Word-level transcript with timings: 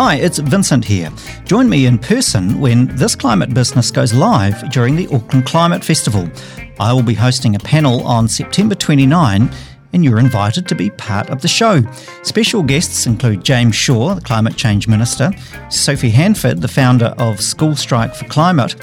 Hi, 0.00 0.14
it's 0.14 0.38
Vincent 0.38 0.84
here. 0.84 1.10
Join 1.44 1.68
me 1.68 1.86
in 1.86 1.98
person 1.98 2.60
when 2.60 2.86
This 2.94 3.16
Climate 3.16 3.52
Business 3.52 3.90
goes 3.90 4.14
live 4.14 4.70
during 4.70 4.94
the 4.94 5.08
Auckland 5.08 5.44
Climate 5.44 5.84
Festival. 5.84 6.30
I 6.78 6.92
will 6.92 7.02
be 7.02 7.14
hosting 7.14 7.56
a 7.56 7.58
panel 7.58 8.06
on 8.06 8.28
September 8.28 8.76
29 8.76 9.50
and 9.92 10.04
you're 10.04 10.18
invited 10.18 10.66
to 10.68 10.74
be 10.74 10.90
part 10.90 11.30
of 11.30 11.42
the 11.42 11.48
show. 11.48 11.82
Special 12.22 12.62
guests 12.62 13.06
include 13.06 13.44
James 13.44 13.74
Shaw, 13.74 14.14
the 14.14 14.20
Climate 14.20 14.56
Change 14.56 14.88
Minister, 14.88 15.30
Sophie 15.70 16.10
Handford, 16.10 16.60
the 16.60 16.68
founder 16.68 17.14
of 17.18 17.40
School 17.40 17.74
Strike 17.76 18.14
for 18.14 18.26
Climate, 18.26 18.76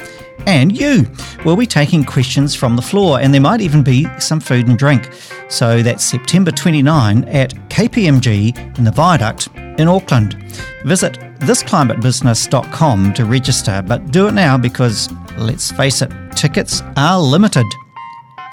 and 0.47 0.77
you. 0.77 1.05
We'll 1.43 1.55
be 1.55 1.65
taking 1.65 2.03
questions 2.03 2.55
from 2.55 2.75
the 2.75 2.81
floor, 2.81 3.19
and 3.19 3.33
there 3.33 3.41
might 3.41 3.61
even 3.61 3.83
be 3.83 4.07
some 4.19 4.39
food 4.39 4.67
and 4.67 4.77
drink. 4.77 5.09
So 5.49 5.81
that's 5.81 6.03
September 6.03 6.51
29 6.51 7.23
at 7.25 7.53
KPMG 7.69 8.77
in 8.77 8.83
the 8.83 8.91
Viaduct 8.91 9.47
in 9.79 9.87
Auckland. 9.87 10.33
Visit 10.85 11.13
thisclimatebusiness.com 11.39 13.13
to 13.13 13.25
register, 13.25 13.83
but 13.85 14.11
do 14.11 14.27
it 14.27 14.33
now 14.33 14.57
because, 14.57 15.11
let's 15.37 15.71
face 15.71 16.01
it, 16.01 16.11
tickets 16.35 16.81
are 16.95 17.19
limited. 17.19 17.65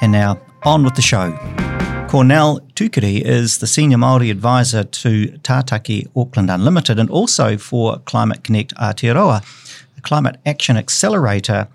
And 0.00 0.12
now, 0.12 0.40
on 0.64 0.84
with 0.84 0.94
the 0.94 1.02
show. 1.02 1.71
Cornell 2.12 2.60
Tukiri 2.74 3.22
is 3.22 3.56
the 3.56 3.66
Senior 3.66 3.96
Māori 3.96 4.30
Advisor 4.30 4.84
to 4.84 5.28
Tātaki 5.38 6.06
Auckland 6.14 6.50
Unlimited 6.50 6.98
and 6.98 7.08
also 7.08 7.56
for 7.56 8.00
Climate 8.00 8.44
Connect 8.44 8.74
Aotearoa, 8.74 9.42
a 9.96 10.00
climate 10.02 10.36
action 10.44 10.76
accelerator 10.76 11.68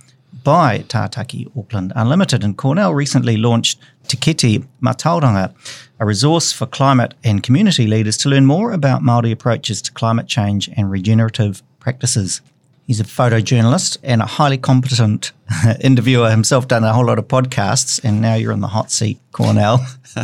by 0.44 0.84
Tātaki 0.90 1.50
Auckland 1.58 1.92
Unlimited. 1.95 2.44
And 2.44 2.55
Cornell 2.55 2.94
recently 2.94 3.36
launched 3.36 3.80
Te 4.08 4.16
Kete 4.16 4.64
Mātauranga, 4.80 5.55
a 6.00 6.05
resource 6.05 6.54
for 6.54 6.67
climate 6.67 7.16
and 7.23 7.42
community 7.42 7.88
leaders 7.88 8.16
to 8.17 8.30
learn 8.30 8.45
more 8.45 8.73
about 8.73 9.02
Māori 9.02 9.31
approaches 9.31 9.81
to 9.81 9.92
climate 9.92 10.28
change 10.28 10.70
and 10.78 10.92
regenerative 10.92 11.64
practices. 11.80 12.42
He's 12.88 13.02
a 13.02 13.04
photojournalist 13.04 13.98
and 14.02 14.22
a 14.22 14.26
highly 14.26 14.58
competent 14.58 15.34
interviewer 15.82 16.30
himself, 16.30 16.70
done 16.70 16.86
a 16.86 16.94
whole 16.94 17.06
lot 17.06 17.20
of 17.20 17.28
podcasts, 17.28 18.02
and 18.02 18.22
now 18.22 18.36
you're 18.36 18.54
in 18.54 18.62
the 18.62 18.70
hot 18.70 18.92
seat, 18.92 19.20
Cornell. 19.34 19.86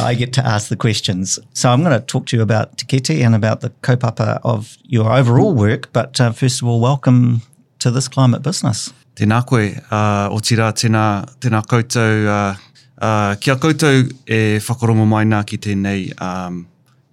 I 0.00 0.14
get 0.18 0.32
to 0.32 0.46
ask 0.46 0.70
the 0.70 0.76
questions. 0.76 1.38
So 1.52 1.68
I'm 1.68 1.84
going 1.84 1.92
to 1.92 2.00
talk 2.00 2.24
to 2.28 2.36
you 2.36 2.42
about 2.42 2.78
Tiketi 2.78 3.22
and 3.22 3.34
about 3.34 3.60
the 3.60 3.68
kaupapa 3.82 4.40
of 4.42 4.78
your 4.84 5.12
overall 5.12 5.52
work. 5.52 5.92
But 5.92 6.18
uh, 6.18 6.32
first 6.32 6.62
of 6.62 6.68
all, 6.68 6.80
welcome 6.80 7.42
to 7.80 7.90
this 7.90 8.08
climate 8.08 8.40
business. 8.40 8.94
Tēnā 9.14 9.42
koe, 9.44 9.68
uh, 9.90 10.32
o 10.32 10.40
tira 10.40 10.72
tēnā, 10.72 11.28
tēnā 11.44 11.60
koutou, 11.68 12.24
uh, 12.24 12.56
uh, 13.04 13.34
kia 13.36 13.56
koutou 13.56 14.08
e 14.24 14.40
whakarongo 14.64 15.04
mai 15.06 15.26
nā 15.28 15.44
ki 15.44 15.58
tēnei 15.58 16.08
um, 16.24 16.62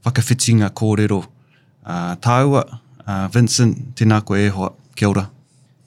whakawhitinga 0.06 0.72
kōrero. 0.72 1.20
Uh, 1.84 2.16
tāua, 2.24 2.64
uh, 3.08 3.28
Vincent, 3.28 3.96
tēnā 3.96 4.24
koe 4.26 4.36
e 4.36 4.50
hoa, 4.50 4.74
kia 4.96 5.10
ora. 5.10 5.30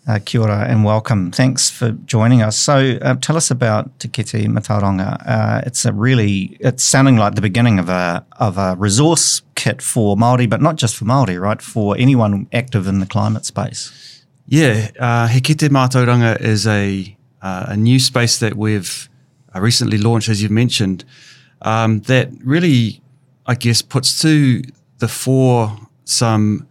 Uh, 0.08 0.18
kia 0.24 0.42
ora 0.42 0.66
and 0.68 0.84
welcome. 0.84 1.32
Thanks 1.32 1.68
for 1.68 1.90
joining 2.06 2.40
us. 2.40 2.56
So, 2.56 2.98
uh, 3.02 3.16
tell 3.16 3.36
us 3.36 3.50
about 3.50 3.98
Te 3.98 4.08
Kete 4.08 4.46
Mātauranga. 4.46 5.20
Uh, 5.26 5.62
it's 5.66 5.84
a 5.84 5.92
really, 5.92 6.56
it's 6.60 6.84
sounding 6.84 7.16
like 7.16 7.34
the 7.34 7.40
beginning 7.40 7.78
of 7.78 7.88
a 7.88 8.24
of 8.38 8.56
a 8.56 8.76
resource 8.78 9.42
kit 9.56 9.82
for 9.82 10.16
Maori, 10.16 10.46
but 10.46 10.62
not 10.62 10.76
just 10.76 10.96
for 10.96 11.06
Maori, 11.06 11.38
right? 11.38 11.60
For 11.60 11.96
anyone 11.98 12.46
active 12.52 12.86
in 12.86 13.00
the 13.00 13.06
climate 13.06 13.44
space. 13.44 14.24
Yeah, 14.46 14.90
uh, 15.00 15.26
He 15.26 15.40
Kete 15.40 15.68
Mātauranga 15.70 16.40
is 16.40 16.66
a 16.68 17.16
uh, 17.42 17.66
a 17.70 17.76
new 17.76 17.98
space 17.98 18.38
that 18.38 18.56
we've 18.56 19.08
uh, 19.54 19.60
recently 19.60 19.98
launched, 19.98 20.28
as 20.28 20.40
you've 20.42 20.52
mentioned, 20.52 21.04
um, 21.62 22.00
that 22.02 22.30
really, 22.44 23.00
I 23.46 23.54
guess, 23.54 23.82
puts 23.82 24.20
to 24.22 24.62
the 24.98 25.08
fore 25.08 25.76
some 26.04 26.68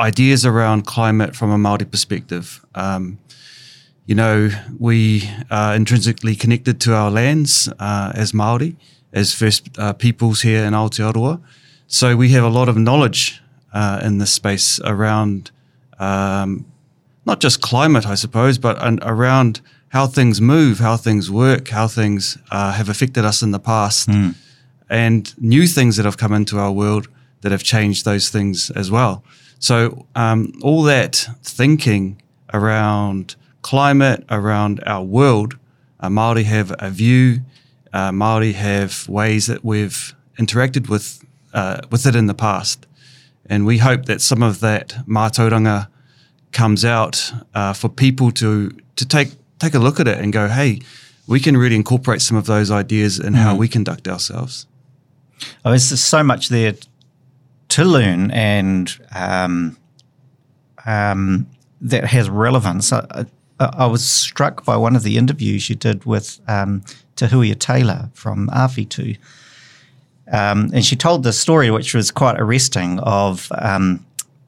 ideas 0.00 0.44
around 0.44 0.86
climate 0.86 1.36
from 1.36 1.50
a 1.50 1.58
Maori 1.58 1.84
perspective. 1.84 2.64
Um, 2.74 3.18
you 4.06 4.14
know, 4.14 4.50
we 4.78 5.30
are 5.50 5.74
intrinsically 5.74 6.36
connected 6.36 6.80
to 6.82 6.94
our 6.94 7.10
lands 7.10 7.68
uh, 7.78 8.12
as 8.14 8.34
Maori, 8.34 8.76
as 9.12 9.32
First 9.32 9.68
uh, 9.78 9.92
Peoples 9.92 10.42
here 10.42 10.64
in 10.64 10.74
Aotearoa. 10.74 11.40
So 11.86 12.16
we 12.16 12.30
have 12.30 12.44
a 12.44 12.48
lot 12.48 12.68
of 12.68 12.76
knowledge 12.76 13.40
uh, 13.72 14.00
in 14.02 14.18
this 14.18 14.32
space 14.32 14.80
around 14.80 15.50
um, 15.98 16.66
not 17.24 17.40
just 17.40 17.60
climate, 17.60 18.06
I 18.06 18.14
suppose, 18.14 18.58
but 18.58 18.76
around 19.02 19.60
how 19.88 20.06
things 20.06 20.40
move, 20.40 20.80
how 20.80 20.96
things 20.96 21.30
work, 21.30 21.68
how 21.68 21.86
things 21.88 22.36
uh, 22.50 22.72
have 22.72 22.88
affected 22.88 23.24
us 23.24 23.42
in 23.42 23.52
the 23.52 23.60
past, 23.60 24.08
mm. 24.08 24.34
and 24.90 25.32
new 25.40 25.66
things 25.66 25.96
that 25.96 26.04
have 26.04 26.18
come 26.18 26.32
into 26.32 26.58
our 26.58 26.72
world 26.72 27.08
that 27.42 27.52
have 27.52 27.62
changed 27.62 28.04
those 28.04 28.28
things 28.28 28.70
as 28.70 28.90
well. 28.90 29.22
So 29.58 30.06
um, 30.14 30.52
all 30.62 30.82
that 30.82 31.26
thinking 31.42 32.20
around 32.52 33.36
climate, 33.62 34.24
around 34.30 34.82
our 34.86 35.02
world, 35.02 35.58
uh, 36.00 36.10
Maori 36.10 36.44
have 36.44 36.74
a 36.78 36.90
view. 36.90 37.40
Uh, 37.92 38.12
Maori 38.12 38.52
have 38.52 39.08
ways 39.08 39.46
that 39.46 39.64
we've 39.64 40.14
interacted 40.38 40.88
with 40.88 41.24
uh, 41.54 41.80
with 41.90 42.04
it 42.06 42.16
in 42.16 42.26
the 42.26 42.34
past, 42.34 42.86
and 43.46 43.64
we 43.64 43.78
hope 43.78 44.06
that 44.06 44.20
some 44.20 44.42
of 44.42 44.60
that 44.60 44.88
mātauranga 45.06 45.88
comes 46.52 46.84
out 46.84 47.32
uh, 47.54 47.72
for 47.72 47.88
people 47.88 48.30
to 48.32 48.70
to 48.96 49.06
take 49.06 49.32
take 49.58 49.74
a 49.74 49.78
look 49.78 50.00
at 50.00 50.08
it 50.08 50.18
and 50.18 50.32
go, 50.32 50.48
hey, 50.48 50.80
we 51.26 51.40
can 51.40 51.56
really 51.56 51.76
incorporate 51.76 52.20
some 52.20 52.36
of 52.36 52.46
those 52.46 52.70
ideas 52.70 53.18
in 53.18 53.32
mm. 53.32 53.36
how 53.36 53.56
we 53.56 53.68
conduct 53.68 54.08
ourselves. 54.08 54.66
Oh, 55.64 55.70
there's 55.70 56.00
so 56.00 56.22
much 56.22 56.48
there 56.48 56.74
to 57.68 57.84
learn 57.84 58.30
and 58.30 58.96
um, 59.14 59.76
um, 60.86 61.46
that 61.80 62.04
has 62.04 62.30
relevance. 62.30 62.92
I, 62.92 63.26
I, 63.58 63.86
was 63.86 64.04
struck 64.04 64.64
by 64.64 64.76
one 64.76 64.96
of 64.96 65.02
the 65.02 65.16
interviews 65.16 65.68
you 65.68 65.76
did 65.76 66.04
with 66.04 66.40
um, 66.48 66.82
Te 67.16 67.26
Huia 67.26 67.58
Taylor 67.58 68.10
from 68.14 68.48
Awhitu. 68.48 69.16
Um, 70.30 70.70
and 70.72 70.84
she 70.84 70.96
told 70.96 71.22
this 71.22 71.38
story, 71.38 71.70
which 71.70 71.94
was 71.94 72.10
quite 72.10 72.40
arresting, 72.40 72.98
of 73.00 73.50
um, 73.58 74.04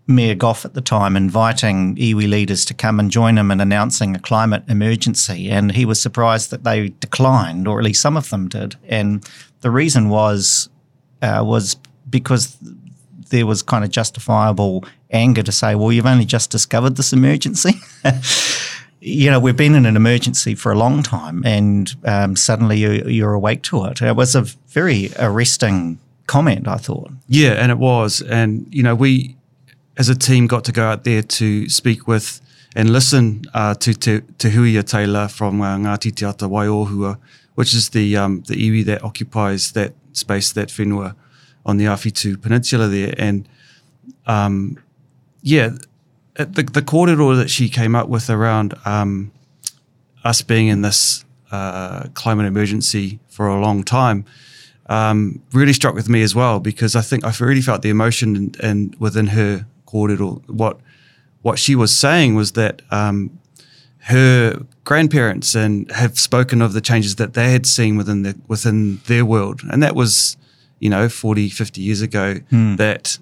Mayor 0.06 0.34
Goff 0.34 0.64
at 0.64 0.74
the 0.74 0.80
time 0.80 1.16
inviting 1.16 1.96
iwi 1.96 2.28
leaders 2.28 2.64
to 2.66 2.74
come 2.74 2.98
and 3.00 3.10
join 3.10 3.36
him 3.36 3.50
in 3.50 3.60
announcing 3.60 4.14
a 4.14 4.20
climate 4.20 4.62
emergency. 4.68 5.50
And 5.50 5.72
he 5.72 5.84
was 5.84 6.00
surprised 6.00 6.50
that 6.50 6.64
they 6.64 6.88
declined, 6.88 7.68
or 7.68 7.78
at 7.78 7.84
least 7.84 8.02
some 8.02 8.16
of 8.16 8.30
them 8.30 8.48
did. 8.48 8.76
And 8.88 9.28
the 9.60 9.70
reason 9.70 10.08
was 10.08 10.68
uh, 11.22 11.42
was 11.44 11.76
because 12.08 12.56
there 13.30 13.46
was 13.46 13.62
kind 13.62 13.84
of 13.84 13.90
justifiable 13.90 14.84
anger 15.10 15.42
to 15.42 15.52
say, 15.52 15.74
well, 15.74 15.92
you've 15.92 16.06
only 16.06 16.24
just 16.24 16.50
discovered 16.50 16.96
this 16.96 17.12
emergency. 17.12 17.74
you 19.00 19.30
know, 19.30 19.38
we've 19.38 19.56
been 19.56 19.74
in 19.74 19.86
an 19.86 19.96
emergency 19.96 20.54
for 20.54 20.72
a 20.72 20.74
long 20.74 21.02
time 21.02 21.42
and 21.44 21.94
um, 22.04 22.36
suddenly 22.36 22.78
you, 22.78 23.26
are 23.26 23.34
awake 23.34 23.62
to 23.62 23.84
it. 23.84 24.02
It 24.02 24.16
was 24.16 24.34
a 24.34 24.42
very 24.68 25.10
arresting 25.18 25.98
comment, 26.26 26.66
I 26.66 26.76
thought. 26.76 27.10
Yeah, 27.28 27.52
and 27.52 27.70
it 27.70 27.78
was. 27.78 28.20
And, 28.22 28.66
you 28.70 28.82
know, 28.82 28.94
we 28.94 29.36
as 29.96 30.08
a 30.08 30.14
team 30.14 30.46
got 30.46 30.64
to 30.64 30.72
go 30.72 30.84
out 30.84 31.04
there 31.04 31.22
to 31.22 31.68
speak 31.68 32.06
with 32.06 32.40
and 32.74 32.90
listen 32.90 33.42
uh, 33.54 33.74
to 33.74 33.94
Te 33.94 34.20
Huia 34.50 34.86
Taylor 34.86 35.28
from 35.28 35.62
uh, 35.62 35.76
Ngāti 35.78 36.14
Te 36.14 36.26
Ata 36.26 36.46
Waiohua, 36.46 37.18
which 37.54 37.72
is 37.72 37.88
the 37.90 38.16
um, 38.16 38.42
the 38.46 38.54
iwi 38.54 38.84
that 38.84 39.02
occupies 39.02 39.72
that 39.72 39.94
space, 40.12 40.52
that 40.52 40.68
whenua 40.68 41.14
on 41.66 41.76
the 41.76 41.84
Awhitu 41.84 42.40
Peninsula 42.40 42.86
there. 42.88 43.14
And 43.18 43.46
um, 44.26 44.78
yeah, 45.42 45.70
the, 46.34 46.62
the 46.62 46.82
kōrero 46.82 47.36
that 47.36 47.50
she 47.50 47.68
came 47.68 47.94
up 47.94 48.08
with 48.08 48.30
around 48.30 48.74
um, 48.86 49.32
us 50.24 50.40
being 50.40 50.68
in 50.68 50.80
this 50.80 51.24
uh, 51.50 52.04
climate 52.14 52.46
emergency 52.46 53.18
for 53.28 53.48
a 53.48 53.60
long 53.60 53.84
time 53.84 54.24
um, 54.88 55.42
really 55.52 55.72
struck 55.72 55.94
with 55.94 56.08
me 56.08 56.22
as 56.22 56.34
well 56.34 56.60
because 56.60 56.94
I 56.94 57.00
think 57.00 57.24
I 57.24 57.32
really 57.40 57.60
felt 57.60 57.82
the 57.82 57.90
emotion 57.90 58.36
and, 58.36 58.60
and 58.60 58.96
within 58.98 59.28
her 59.28 59.66
kōrero. 59.86 60.48
What 60.48 60.78
what 61.42 61.58
she 61.58 61.76
was 61.76 61.94
saying 61.94 62.34
was 62.34 62.52
that 62.52 62.82
um, 62.90 63.38
her 63.98 64.64
grandparents 64.84 65.54
and 65.54 65.90
have 65.92 66.18
spoken 66.18 66.60
of 66.60 66.72
the 66.72 66.80
changes 66.80 67.16
that 67.16 67.34
they 67.34 67.52
had 67.52 67.66
seen 67.66 67.96
within 67.96 68.22
the 68.22 68.36
within 68.48 69.00
their 69.06 69.24
world, 69.24 69.62
and 69.70 69.82
that 69.82 69.94
was 69.94 70.36
you 70.78 70.90
know, 70.90 71.08
40, 71.08 71.48
50 71.48 71.80
years 71.80 72.02
ago 72.02 72.36
mm. 72.52 72.76
that 72.76 73.18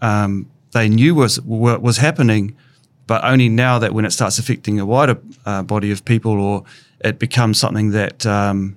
um, 0.00 0.50
they 0.72 0.88
knew 0.88 1.14
was 1.14 1.40
was 1.40 1.98
happening, 1.98 2.56
but 3.06 3.24
only 3.24 3.48
now 3.48 3.78
that 3.78 3.92
when 3.92 4.04
it 4.04 4.10
starts 4.10 4.38
affecting 4.38 4.80
a 4.80 4.86
wider 4.86 5.18
uh, 5.46 5.62
body 5.62 5.90
of 5.90 6.04
people 6.04 6.40
or 6.40 6.64
it 7.00 7.18
becomes 7.18 7.58
something 7.58 7.90
that 7.90 8.24
um, 8.26 8.76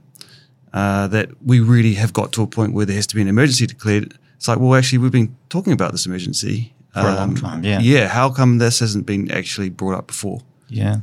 uh, 0.74 1.08
that 1.08 1.30
we 1.46 1.60
really 1.60 1.96
have 1.96 2.14
got 2.14 2.32
to 2.34 2.44
a 2.44 2.48
point 2.48 2.74
where 2.74 2.86
there 2.86 2.96
has 2.96 3.08
to 3.08 3.16
be 3.16 3.22
an 3.22 3.28
emergency 3.28 3.66
declared. 3.66 4.18
It's 4.36 4.48
like, 4.48 4.60
well, 4.60 4.76
actually, 4.76 5.00
we've 5.00 5.12
been 5.12 5.36
talking 5.50 5.74
about 5.74 5.92
this 5.92 6.06
emergency 6.06 6.74
for 6.94 7.00
um, 7.00 7.06
a 7.06 7.16
long 7.16 7.30
um, 7.30 7.36
time. 7.36 7.64
Yeah, 7.64 7.80
yeah. 7.80 8.08
How 8.08 8.30
come 8.30 8.60
this 8.60 8.80
hasn't 8.80 9.06
been 9.06 9.32
actually 9.32 9.70
brought 9.70 9.98
up 9.98 10.08
before? 10.08 10.42
Yeah, 10.68 10.98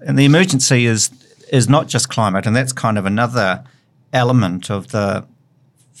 and 0.00 0.18
the 0.18 0.24
emergency 0.24 0.86
is 0.86 1.10
is 1.52 1.68
not 1.68 1.86
just 1.88 2.08
climate, 2.08 2.46
and 2.46 2.56
that's 2.56 2.72
kind 2.72 2.98
of 2.98 3.06
another 3.06 3.64
element 4.12 4.70
of 4.70 4.88
the 4.88 5.24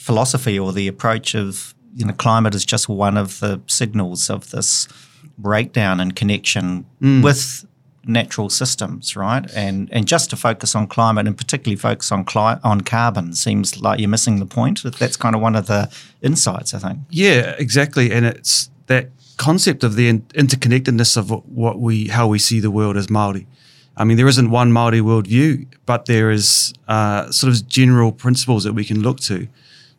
philosophy 0.00 0.58
or 0.58 0.72
the 0.72 0.88
approach 0.88 1.34
of 1.34 1.74
you 1.94 2.06
know, 2.06 2.14
climate 2.14 2.54
is 2.54 2.64
just 2.64 2.88
one 2.88 3.16
of 3.16 3.40
the 3.40 3.60
signals 3.66 4.30
of 4.30 4.50
this 4.50 4.88
breakdown 5.36 6.00
and 6.00 6.16
connection 6.16 6.86
mm. 7.02 7.22
with 7.22 7.66
natural 8.04 8.48
systems, 8.48 9.14
right? 9.14 9.44
And 9.54 9.88
and 9.92 10.06
just 10.06 10.30
to 10.30 10.36
focus 10.36 10.74
on 10.74 10.86
climate 10.86 11.26
and 11.26 11.36
particularly 11.36 11.76
focus 11.76 12.10
on 12.12 12.24
cli- 12.24 12.60
on 12.64 12.80
carbon 12.80 13.34
seems 13.34 13.80
like 13.80 14.00
you're 14.00 14.08
missing 14.08 14.38
the 14.38 14.46
point. 14.46 14.82
That's 14.98 15.16
kind 15.16 15.34
of 15.34 15.42
one 15.42 15.54
of 15.54 15.66
the 15.66 15.90
insights, 16.22 16.72
I 16.72 16.78
think. 16.78 17.00
Yeah, 17.10 17.54
exactly. 17.58 18.10
And 18.10 18.24
it's 18.24 18.70
that 18.86 19.10
concept 19.36 19.84
of 19.84 19.96
the 19.96 20.08
in- 20.08 20.22
interconnectedness 20.34 21.16
of 21.16 21.30
what 21.30 21.78
we 21.78 22.08
how 22.08 22.26
we 22.26 22.38
see 22.38 22.60
the 22.60 22.70
world 22.70 22.96
as 22.96 23.10
Maori. 23.10 23.46
I 23.96 24.04
mean, 24.04 24.16
there 24.16 24.28
isn't 24.28 24.50
one 24.50 24.72
Maori 24.72 25.00
worldview, 25.00 25.66
but 25.84 26.06
there 26.06 26.30
is 26.30 26.72
uh, 26.88 27.30
sort 27.30 27.52
of 27.52 27.68
general 27.68 28.12
principles 28.12 28.64
that 28.64 28.72
we 28.72 28.84
can 28.84 29.02
look 29.02 29.20
to. 29.20 29.46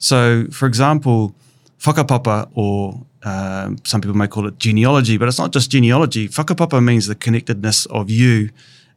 So, 0.02 0.48
for 0.52 0.66
example, 0.66 1.36
whakapapa 1.80 2.50
or 2.56 3.06
um, 3.24 3.78
some 3.86 4.02
people 4.02 4.18
may 4.18 4.28
call 4.28 4.48
it 4.48 4.58
genealogy, 4.58 5.18
but 5.18 5.28
it's 5.28 5.38
not 5.38 5.54
just 5.54 5.70
genealogy. 5.70 6.28
Whakapapa 6.28 6.84
means 6.84 7.06
the 7.06 7.14
connectedness 7.14 7.86
of 7.86 8.10
you 8.10 8.50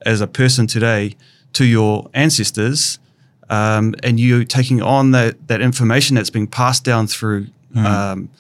as 0.06 0.22
a 0.22 0.26
person 0.26 0.66
today 0.66 1.14
to 1.52 1.66
your 1.66 2.08
ancestors, 2.14 2.98
um, 3.50 3.94
and 4.02 4.18
you 4.18 4.44
taking 4.46 4.80
on 4.80 5.10
that 5.10 5.46
that 5.48 5.60
information 5.60 6.16
that's 6.16 6.30
being 6.30 6.46
passed 6.46 6.84
down 6.84 7.06
through 7.06 7.48
mm. 7.74 7.84
um, 7.84 8.30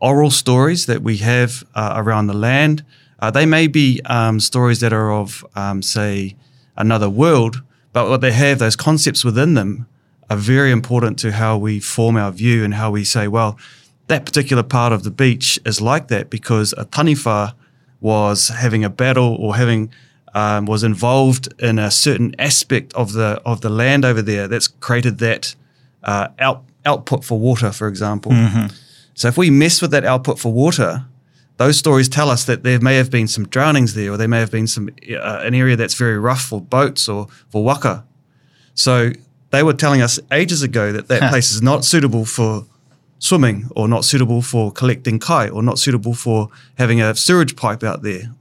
oral 0.00 0.30
stories 0.30 0.86
that 0.86 1.02
we 1.02 1.18
have 1.18 1.62
uh, 1.74 1.92
around 1.96 2.26
the 2.26 2.34
land. 2.34 2.82
Uh, 3.20 3.30
they 3.30 3.44
may 3.44 3.66
be 3.66 4.00
um, 4.06 4.40
stories 4.40 4.80
that 4.80 4.92
are 4.94 5.12
of, 5.12 5.46
um, 5.54 5.82
say, 5.82 6.36
another 6.74 7.08
world, 7.08 7.62
but 7.92 8.08
what 8.08 8.22
they 8.22 8.32
have, 8.32 8.58
those 8.58 8.76
concepts 8.76 9.24
within 9.24 9.54
them, 9.54 9.86
are 10.30 10.36
very 10.36 10.70
important 10.70 11.18
to 11.20 11.32
how 11.32 11.56
we 11.56 11.80
form 11.80 12.16
our 12.16 12.32
view 12.32 12.64
and 12.64 12.74
how 12.74 12.90
we 12.90 13.04
say, 13.04 13.28
well, 13.28 13.58
that 14.06 14.24
particular 14.26 14.62
part 14.62 14.92
of 14.92 15.02
the 15.02 15.10
beach 15.10 15.58
is 15.64 15.80
like 15.80 16.08
that 16.08 16.30
because 16.30 16.72
a 16.76 16.84
taniwha 16.84 17.54
was 18.00 18.48
having 18.48 18.84
a 18.84 18.90
battle 18.90 19.36
or 19.36 19.56
having 19.56 19.92
um, 20.34 20.66
was 20.66 20.82
involved 20.82 21.52
in 21.58 21.78
a 21.78 21.90
certain 21.90 22.34
aspect 22.38 22.92
of 22.94 23.12
the 23.12 23.40
of 23.46 23.60
the 23.60 23.70
land 23.70 24.04
over 24.04 24.20
there 24.20 24.48
that's 24.48 24.66
created 24.66 25.18
that 25.18 25.54
uh, 26.02 26.28
out, 26.38 26.64
output 26.84 27.24
for 27.24 27.38
water, 27.38 27.72
for 27.72 27.88
example. 27.88 28.32
Mm-hmm. 28.32 28.66
So 29.14 29.28
if 29.28 29.38
we 29.38 29.48
mess 29.48 29.80
with 29.80 29.92
that 29.92 30.04
output 30.04 30.38
for 30.38 30.52
water, 30.52 31.06
those 31.56 31.78
stories 31.78 32.08
tell 32.08 32.30
us 32.30 32.44
that 32.44 32.64
there 32.64 32.80
may 32.80 32.96
have 32.96 33.10
been 33.10 33.28
some 33.28 33.46
drownings 33.46 33.94
there, 33.94 34.10
or 34.12 34.16
there 34.16 34.28
may 34.28 34.40
have 34.40 34.50
been 34.50 34.66
some 34.66 34.88
uh, 34.88 35.40
an 35.42 35.54
area 35.54 35.76
that's 35.76 35.94
very 35.94 36.18
rough 36.18 36.42
for 36.42 36.60
boats 36.60 37.08
or 37.08 37.28
for 37.48 37.64
waka. 37.64 38.04
So 38.74 39.12
they 39.54 39.62
were 39.62 39.72
telling 39.72 40.02
us 40.02 40.18
ages 40.32 40.62
ago 40.62 40.92
that 40.92 41.08
that 41.08 41.30
place 41.30 41.52
is 41.52 41.62
not 41.62 41.84
suitable 41.84 42.24
for 42.24 42.66
swimming 43.18 43.68
or 43.74 43.88
not 43.88 44.04
suitable 44.04 44.42
for 44.42 44.72
collecting 44.72 45.18
kai 45.18 45.48
or 45.48 45.62
not 45.62 45.78
suitable 45.78 46.14
for 46.14 46.48
having 46.76 47.00
a 47.00 47.14
sewage 47.14 47.56
pipe 47.56 47.82
out 47.82 48.02
there 48.02 48.34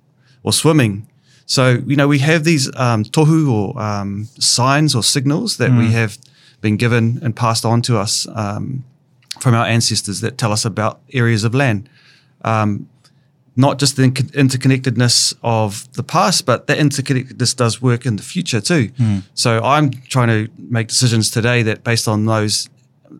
or 0.44 0.51
swimming. 0.51 1.07
So, 1.45 1.81
you 1.86 1.95
know, 1.95 2.07
we 2.07 2.19
have 2.19 2.44
these 2.44 2.68
um, 2.75 3.04
tohu 3.04 3.51
or 3.51 3.80
um, 3.81 4.25
signs 4.39 4.95
or 4.95 5.04
signals 5.04 5.57
that 5.57 5.71
mm. 5.71 5.80
we 5.80 5.92
have 5.92 6.18
been 6.62 6.77
given 6.77 7.19
and 7.21 7.36
passed 7.36 7.66
on 7.66 7.81
to 7.83 7.98
us 7.98 8.27
um, 8.33 8.83
from 9.39 9.54
our 9.54 9.66
ancestors 9.66 10.21
that 10.21 10.38
tell 10.38 10.51
us 10.51 10.66
about 10.66 11.00
areas 11.13 11.44
of 11.44 11.54
land. 11.54 11.89
Um, 12.44 12.89
not 13.56 13.78
just 13.80 13.96
the 13.96 14.04
interconnectedness 14.04 15.36
of 15.44 15.92
the 15.94 16.04
past, 16.04 16.46
but 16.46 16.68
that 16.68 16.78
interconnectedness 16.80 17.56
does 17.56 17.82
work 17.82 18.06
in 18.06 18.16
the 18.16 18.24
future 18.24 18.60
too. 18.60 18.90
Mm. 18.90 19.24
So 19.36 19.62
I'm 19.64 19.92
trying 19.92 20.30
to 20.30 20.52
make 20.58 20.88
decisions 20.88 21.30
today 21.30 21.62
that 21.64 21.84
based 21.84 22.08
on 22.08 22.26
those 22.26 22.70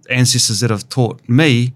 ancestors 0.10 0.60
that 0.62 0.72
have 0.72 0.90
taught 0.90 1.22
me 1.30 1.74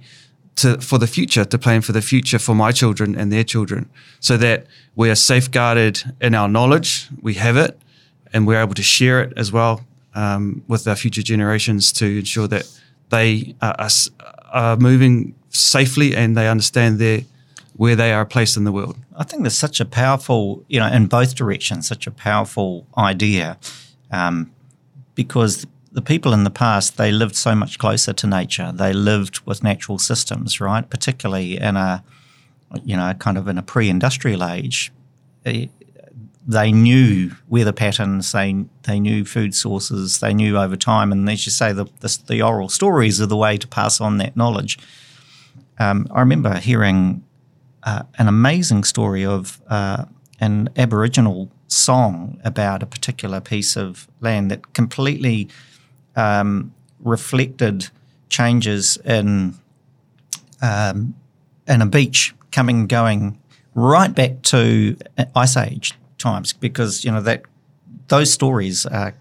to 0.55 0.81
for 0.81 0.97
the 0.97 1.07
future, 1.07 1.45
to 1.45 1.57
plan 1.57 1.81
for 1.81 1.91
the 1.91 2.01
future 2.01 2.39
for 2.39 2.55
my 2.55 2.71
children 2.71 3.15
and 3.15 3.31
their 3.31 3.43
children, 3.43 3.89
so 4.19 4.37
that 4.37 4.65
we 4.95 5.09
are 5.09 5.15
safeguarded 5.15 6.03
in 6.19 6.33
our 6.33 6.47
knowledge, 6.47 7.09
we 7.21 7.35
have 7.35 7.57
it, 7.57 7.79
and 8.33 8.47
we're 8.47 8.61
able 8.61 8.73
to 8.73 8.83
share 8.83 9.21
it 9.21 9.33
as 9.37 9.51
well 9.51 9.85
um, 10.15 10.63
with 10.67 10.87
our 10.87 10.95
future 10.95 11.21
generations 11.21 11.91
to 11.93 12.19
ensure 12.19 12.47
that 12.47 12.67
they 13.09 13.55
are, 13.61 13.87
are 14.51 14.77
moving 14.77 15.35
safely 15.49 16.15
and 16.15 16.35
they 16.35 16.47
understand 16.47 16.97
their 16.99 17.21
where 17.77 17.95
they 17.95 18.11
are 18.11 18.25
placed 18.25 18.57
in 18.57 18.63
the 18.63 18.71
world. 18.71 18.97
I 19.15 19.23
think 19.23 19.43
there's 19.43 19.57
such 19.57 19.79
a 19.79 19.85
powerful, 19.85 20.65
you 20.67 20.79
know, 20.79 20.87
in 20.87 21.07
both 21.07 21.35
directions, 21.35 21.87
such 21.87 22.07
a 22.07 22.11
powerful 22.11 22.87
idea, 22.97 23.57
um, 24.11 24.51
because 25.15 25.65
the 25.91 26.01
people 26.01 26.33
in 26.33 26.43
the 26.43 26.51
past 26.51 26.97
they 26.97 27.11
lived 27.11 27.35
so 27.35 27.55
much 27.55 27.79
closer 27.79 28.13
to 28.13 28.27
nature. 28.27 28.71
They 28.73 28.93
lived 28.93 29.39
with 29.45 29.63
natural 29.63 29.99
systems, 29.99 30.59
right? 30.59 30.87
Particularly 30.89 31.57
in 31.57 31.75
a 31.75 32.03
you 32.83 32.97
know 32.97 33.13
kind 33.13 33.37
of 33.37 33.47
in 33.47 33.57
a 33.57 33.63
pre-industrial 33.63 34.43
age. 34.43 34.91
Eh, 35.45 35.67
they 36.49 36.71
knew 36.71 37.31
weather 37.49 37.73
patterns. 37.73 38.31
They 38.31 38.65
they 38.83 38.99
knew 38.99 39.25
food 39.25 39.53
sources. 39.53 40.19
They 40.19 40.33
knew 40.33 40.57
over 40.57 40.75
time, 40.75 41.11
and 41.11 41.29
as 41.29 41.45
you 41.45 41.51
say, 41.51 41.73
the 41.73 41.85
the, 41.99 42.17
the 42.27 42.41
oral 42.41 42.69
stories 42.69 43.21
are 43.21 43.25
the 43.25 43.37
way 43.37 43.57
to 43.57 43.67
pass 43.67 44.01
on 44.01 44.17
that 44.17 44.35
knowledge. 44.35 44.79
Um, 45.79 46.07
I 46.11 46.21
remember 46.21 46.57
hearing 46.57 47.23
uh, 47.87 48.03
an 48.17 48.27
amazing 48.27 48.83
story 48.83 49.25
of 49.25 49.61
uh, 49.69 50.03
an 50.41 50.67
Aboriginal 50.75 51.49
song 51.67 52.37
about 52.43 52.83
a 52.83 52.85
particular 52.85 53.39
piece 53.39 53.77
of 53.77 54.09
land 54.19 54.51
that 54.51 54.73
completely 54.73 55.47
um, 56.17 56.73
reflected 56.99 57.87
changes 58.27 58.97
in 59.05 59.55
um, 60.61 61.15
in 61.65 61.81
a 61.81 61.85
beach 61.85 62.35
coming 62.51 62.81
and 62.81 62.89
going 62.89 63.39
right 63.73 64.13
back 64.13 64.41
to 64.41 64.97
ice 65.33 65.55
age 65.55 65.93
times 66.17 66.51
because 66.51 67.05
you 67.05 67.11
know 67.11 67.21
that 67.21 67.43
those 68.09 68.33
stories 68.33 68.85
are, 68.85 69.13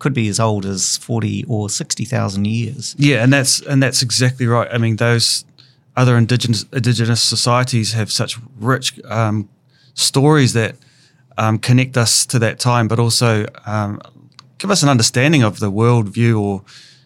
could 0.00 0.14
be 0.14 0.26
as 0.26 0.40
old 0.40 0.66
as 0.66 0.96
40 0.96 1.44
or 1.46 1.70
60,000 1.70 2.44
years. 2.46 2.96
Yeah, 2.98 3.22
and 3.22 3.32
that's 3.32 3.60
and 3.60 3.80
that's 3.80 4.02
exactly 4.02 4.46
right. 4.46 4.68
I 4.72 4.78
mean, 4.78 4.96
those 4.96 5.44
other 5.96 6.16
indigenous 6.16 6.64
indigenous 6.72 7.22
societies 7.22 7.92
have 7.92 8.10
such 8.10 8.38
rich 8.58 8.98
um, 9.04 9.48
stories 9.94 10.52
that 10.54 10.76
um, 11.38 11.58
connect 11.58 11.96
us 11.96 12.26
to 12.26 12.38
that 12.38 12.58
time, 12.58 12.88
but 12.88 12.98
also 12.98 13.46
um, 13.66 14.00
give 14.58 14.70
us 14.70 14.82
an 14.82 14.88
understanding 14.88 15.42
of 15.42 15.60
the 15.60 15.70
worldview 15.70 16.40
or 16.40 16.62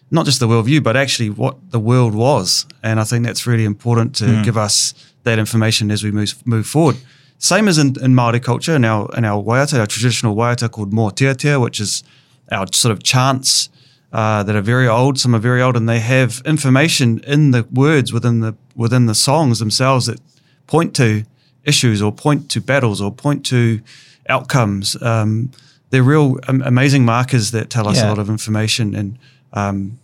not 0.09 0.25
just 0.25 0.39
the 0.39 0.47
worldview, 0.47 0.81
but 0.81 0.95
actually 0.95 1.29
what 1.29 1.71
the 1.71 1.79
world 1.79 2.15
was. 2.15 2.65
And 2.81 2.99
I 2.99 3.03
think 3.03 3.25
that's 3.25 3.45
really 3.45 3.65
important 3.65 4.15
to 4.15 4.25
mm. 4.25 4.43
give 4.43 4.57
us 4.57 4.93
that 5.23 5.37
information 5.37 5.91
as 5.91 6.03
we 6.03 6.11
move 6.11 6.45
move 6.45 6.65
forward. 6.65 6.97
Same 7.39 7.67
as 7.67 7.77
in, 7.77 7.87
in 8.01 8.13
Māori 8.13 8.41
culture, 8.41 8.75
in 8.75 8.85
our 8.85 9.09
in 9.17 9.25
our 9.25 9.43
waiata, 9.43 9.79
our 9.79 9.87
traditional 9.87 10.35
waiata 10.35 10.71
called 10.71 10.91
mō 10.91 11.61
which 11.61 11.79
is 11.79 12.03
our 12.51 12.65
sort 12.71 12.91
of 12.93 13.03
chants 13.03 13.69
uh, 14.13 14.43
that 14.43 14.55
are 14.55 14.61
very 14.61 14.87
old. 14.87 15.19
Some 15.19 15.35
are 15.35 15.39
very 15.39 15.61
old, 15.61 15.75
and 15.75 15.87
they 15.87 15.99
have 15.99 16.41
information 16.45 17.19
in 17.19 17.51
the 17.51 17.63
words 17.71 18.13
within 18.13 18.39
the 18.39 18.55
within 18.75 19.05
the 19.05 19.15
songs 19.15 19.59
themselves 19.59 20.05
that 20.05 20.19
point 20.67 20.95
to 20.95 21.23
issues 21.63 22.01
or 22.01 22.11
point 22.11 22.49
to 22.51 22.61
battles 22.61 23.01
or 23.01 23.11
point 23.11 23.45
to 23.47 23.81
outcomes. 24.29 25.01
Um, 25.01 25.51
they're 25.89 26.03
real 26.03 26.37
um, 26.47 26.61
amazing 26.63 27.05
markers 27.05 27.51
that 27.51 27.69
tell 27.69 27.87
us 27.87 27.97
yeah. 27.97 28.07
a 28.07 28.09
lot 28.09 28.19
of 28.19 28.29
information 28.29 28.95
and 28.95 29.17
um, 29.53 29.99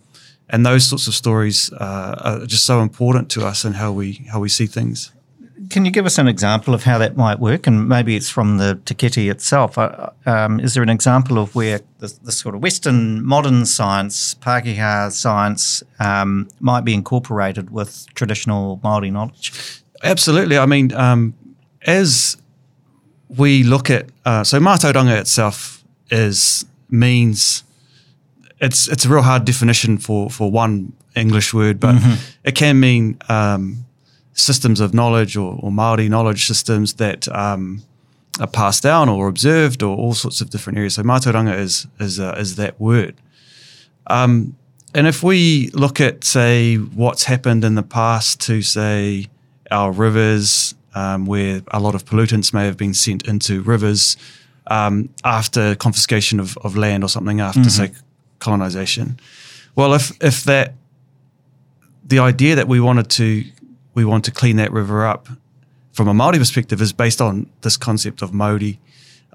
and 0.48 0.64
those 0.64 0.86
sorts 0.86 1.06
of 1.06 1.14
stories 1.14 1.72
uh, 1.72 2.40
are 2.40 2.46
just 2.46 2.64
so 2.64 2.80
important 2.80 3.30
to 3.30 3.46
us 3.46 3.64
and 3.64 3.76
how 3.76 3.92
we 3.92 4.26
how 4.30 4.40
we 4.40 4.48
see 4.48 4.66
things. 4.66 5.12
Can 5.70 5.84
you 5.84 5.90
give 5.90 6.06
us 6.06 6.18
an 6.18 6.28
example 6.28 6.74
of 6.74 6.84
how 6.84 6.98
that 6.98 7.16
might 7.16 7.38
work? 7.38 7.66
And 7.66 7.88
maybe 7.88 8.16
it's 8.16 8.28
from 8.28 8.58
the 8.58 8.80
Te 8.84 9.28
itself. 9.28 9.78
Uh, 9.78 10.10
um, 10.26 10.60
is 10.60 10.74
there 10.74 10.82
an 10.82 10.88
example 10.88 11.38
of 11.38 11.54
where 11.54 11.80
the, 11.98 12.12
the, 12.22 12.32
sort 12.32 12.54
of 12.54 12.62
Western 12.62 13.24
modern 13.24 13.64
science, 13.64 14.34
Pākehā 14.34 15.12
science, 15.12 15.82
um, 16.00 16.48
might 16.60 16.84
be 16.84 16.94
incorporated 16.94 17.70
with 17.70 18.06
traditional 18.14 18.78
Māori 18.78 19.12
knowledge? 19.12 19.82
Absolutely. 20.02 20.58
I 20.58 20.66
mean, 20.66 20.92
um, 20.92 21.34
as 21.82 22.36
we 23.28 23.62
look 23.62 23.90
at 23.90 24.08
uh, 24.24 24.44
so 24.44 24.58
mātauranga 24.58 25.18
itself 25.18 25.84
is 26.10 26.64
means 26.90 27.64
it's 28.60 28.88
it's 28.88 29.04
a 29.04 29.08
real 29.08 29.22
hard 29.22 29.44
definition 29.44 29.98
for 29.98 30.30
for 30.30 30.50
one 30.50 30.92
English 31.16 31.54
word, 31.54 31.80
but 31.80 31.94
mm-hmm. 31.96 32.14
it 32.44 32.54
can 32.54 32.80
mean 32.80 33.18
um, 33.28 33.84
systems 34.34 34.80
of 34.80 34.92
knowledge 34.92 35.36
or, 35.36 35.58
or 35.60 35.72
Maori 35.72 36.08
knowledge 36.08 36.46
systems 36.46 36.94
that 36.94 37.28
um, 37.28 37.82
are 38.40 38.46
passed 38.46 38.82
down 38.82 39.08
or 39.08 39.28
observed 39.28 39.82
or 39.82 39.96
all 39.96 40.14
sorts 40.14 40.40
of 40.40 40.50
different 40.50 40.76
areas. 40.76 40.94
So 40.94 41.02
mātauranga 41.02 41.56
is 41.58 41.86
is 41.98 42.20
uh, 42.20 42.34
is 42.38 42.56
that 42.56 42.78
word. 42.80 43.14
Um, 44.06 44.56
and 44.94 45.06
if 45.06 45.22
we 45.22 45.70
look 45.70 46.00
at 46.00 46.24
say 46.24 46.76
what's 46.76 47.24
happened 47.24 47.64
in 47.64 47.74
the 47.74 47.82
past 47.82 48.40
to 48.42 48.62
say 48.62 49.28
our 49.70 49.90
rivers 49.90 50.74
um, 50.94 51.26
where 51.26 51.62
a 51.68 51.80
lot 51.80 51.94
of 51.94 52.04
pollutants 52.04 52.52
may 52.52 52.64
have 52.64 52.76
been 52.76 52.94
sent 52.94 53.26
into 53.26 53.62
rivers 53.62 54.16
um, 54.68 55.08
after 55.24 55.74
confiscation 55.74 56.40
of, 56.40 56.56
of, 56.58 56.76
land 56.76 57.04
or 57.04 57.08
something 57.08 57.40
after, 57.40 57.60
mm-hmm. 57.60 57.68
say, 57.68 57.92
colonization. 58.38 59.18
Well, 59.74 59.94
if 59.94 60.12
if 60.22 60.44
that 60.44 60.74
the 62.04 62.20
idea 62.20 62.54
that 62.54 62.68
we 62.68 62.80
wanted 62.80 63.10
to 63.10 63.44
we 63.94 64.04
want 64.04 64.24
to 64.24 64.30
clean 64.30 64.56
that 64.56 64.72
river 64.72 65.06
up 65.06 65.28
from 65.94 66.08
a 66.08 66.12
Māori 66.12 66.38
perspective 66.38 66.82
is 66.82 66.92
based 66.92 67.20
on 67.20 67.48
this 67.62 67.76
concept 67.76 68.20
of 68.20 68.32
Māori, 68.32 68.78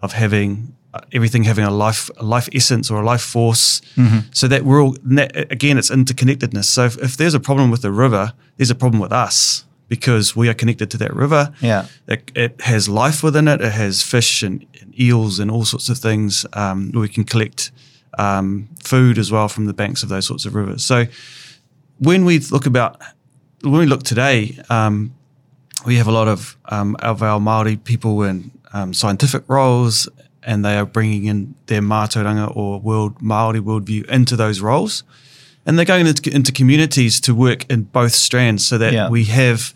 of 0.03 0.11
having 0.11 0.75
uh, 0.93 0.99
everything 1.13 1.43
having 1.43 1.63
a 1.63 1.71
life 1.71 2.09
a 2.17 2.23
life 2.23 2.49
essence 2.53 2.91
or 2.91 3.01
a 3.01 3.05
life 3.05 3.21
force, 3.21 3.81
mm-hmm. 3.95 4.19
so 4.31 4.47
that 4.47 4.63
we're 4.63 4.81
all 4.83 4.95
again 5.49 5.77
it's 5.77 5.89
interconnectedness. 5.89 6.65
So 6.65 6.85
if, 6.85 6.97
if, 6.97 7.17
there's 7.17 7.33
a 7.33 7.39
problem 7.39 7.71
with 7.71 7.81
the 7.81 7.91
river, 7.91 8.33
there's 8.57 8.69
a 8.69 8.75
problem 8.75 9.01
with 9.01 9.13
us 9.13 9.65
because 9.87 10.35
we 10.35 10.49
are 10.49 10.53
connected 10.53 10.91
to 10.91 10.97
that 10.97 11.15
river. 11.15 11.53
Yeah, 11.61 11.85
it, 12.07 12.31
it 12.35 12.61
has 12.61 12.89
life 12.89 13.23
within 13.23 13.47
it. 13.47 13.61
It 13.61 13.71
has 13.71 14.03
fish 14.03 14.43
and, 14.43 14.65
and 14.81 14.99
eels 14.99 15.39
and 15.39 15.49
all 15.49 15.63
sorts 15.63 15.89
of 15.89 15.97
things. 15.97 16.45
Um, 16.53 16.91
we 16.91 17.07
can 17.07 17.23
collect 17.23 17.71
um, 18.17 18.67
food 18.83 19.17
as 19.17 19.31
well 19.31 19.47
from 19.47 19.65
the 19.65 19.73
banks 19.73 20.03
of 20.03 20.09
those 20.09 20.25
sorts 20.25 20.45
of 20.45 20.55
rivers. 20.55 20.83
So 20.83 21.05
when 21.99 22.25
we 22.25 22.39
look 22.39 22.65
about 22.65 23.01
when 23.61 23.73
we 23.73 23.85
look 23.85 24.03
today, 24.03 24.57
um, 24.69 25.13
we 25.85 25.95
have 25.95 26.07
a 26.07 26.11
lot 26.11 26.27
of 26.27 26.57
um, 26.65 26.95
of 26.99 27.23
our 27.23 27.39
Maori 27.39 27.77
people 27.77 28.23
in 28.23 28.51
um, 28.73 28.93
scientific 28.93 29.43
roles, 29.47 30.09
and 30.43 30.63
they 30.63 30.77
are 30.77 30.85
bringing 30.85 31.25
in 31.25 31.55
their 31.67 31.81
mātauranga 31.81 32.55
or 32.55 32.79
world 32.79 33.21
Maori 33.21 33.59
worldview 33.59 34.05
into 34.09 34.35
those 34.35 34.61
roles, 34.61 35.03
and 35.65 35.77
they're 35.77 35.85
going 35.85 36.07
into, 36.07 36.33
into 36.33 36.51
communities 36.51 37.19
to 37.21 37.35
work 37.35 37.69
in 37.69 37.83
both 37.83 38.13
strands, 38.13 38.67
so 38.67 38.77
that 38.77 38.93
yeah. 38.93 39.09
we 39.09 39.25
have 39.25 39.73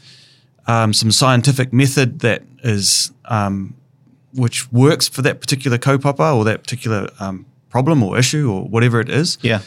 um, 0.67 0.93
some 0.93 1.11
scientific 1.11 1.73
method 1.73 2.19
that 2.19 2.43
is 2.63 3.11
um, 3.25 3.75
which 4.33 4.71
works 4.71 5.07
for 5.07 5.21
that 5.21 5.39
particular 5.41 5.77
kaupapa 5.77 6.35
or 6.35 6.43
that 6.43 6.63
particular 6.63 7.07
um, 7.19 7.45
problem 7.69 8.03
or 8.03 8.17
issue 8.17 8.51
or 8.51 8.65
whatever 8.65 8.99
it 8.99 9.09
is. 9.09 9.37
Yeah, 9.41 9.61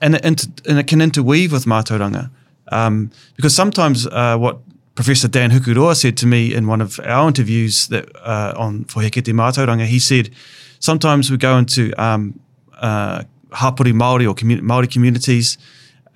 and 0.00 0.14
it, 0.14 0.24
and 0.66 0.78
it 0.78 0.86
can 0.86 1.00
interweave 1.00 1.52
with 1.52 1.64
mātauranga. 1.64 2.30
Um, 2.68 3.10
because 3.36 3.54
sometimes 3.54 4.06
uh, 4.06 4.36
what 4.38 4.58
Professor 4.94 5.28
Dan 5.28 5.50
Hikuroa 5.50 5.96
said 5.96 6.16
to 6.18 6.26
me 6.26 6.54
in 6.54 6.66
one 6.66 6.80
of 6.80 7.00
our 7.00 7.28
interviews 7.28 7.88
that 7.88 8.08
uh, 8.16 8.54
on 8.56 8.84
for 8.84 9.02
He 9.02 9.10
Kete 9.10 9.32
Mātauranga, 9.32 9.86
he 9.86 9.98
said 9.98 10.30
sometimes 10.78 11.30
we 11.30 11.36
go 11.36 11.58
into 11.58 11.92
um, 12.02 12.38
uh, 12.78 13.22
hapori 13.50 13.92
Māori 13.92 14.28
or 14.28 14.34
commun- 14.34 14.60
Māori 14.60 14.90
communities 14.90 15.58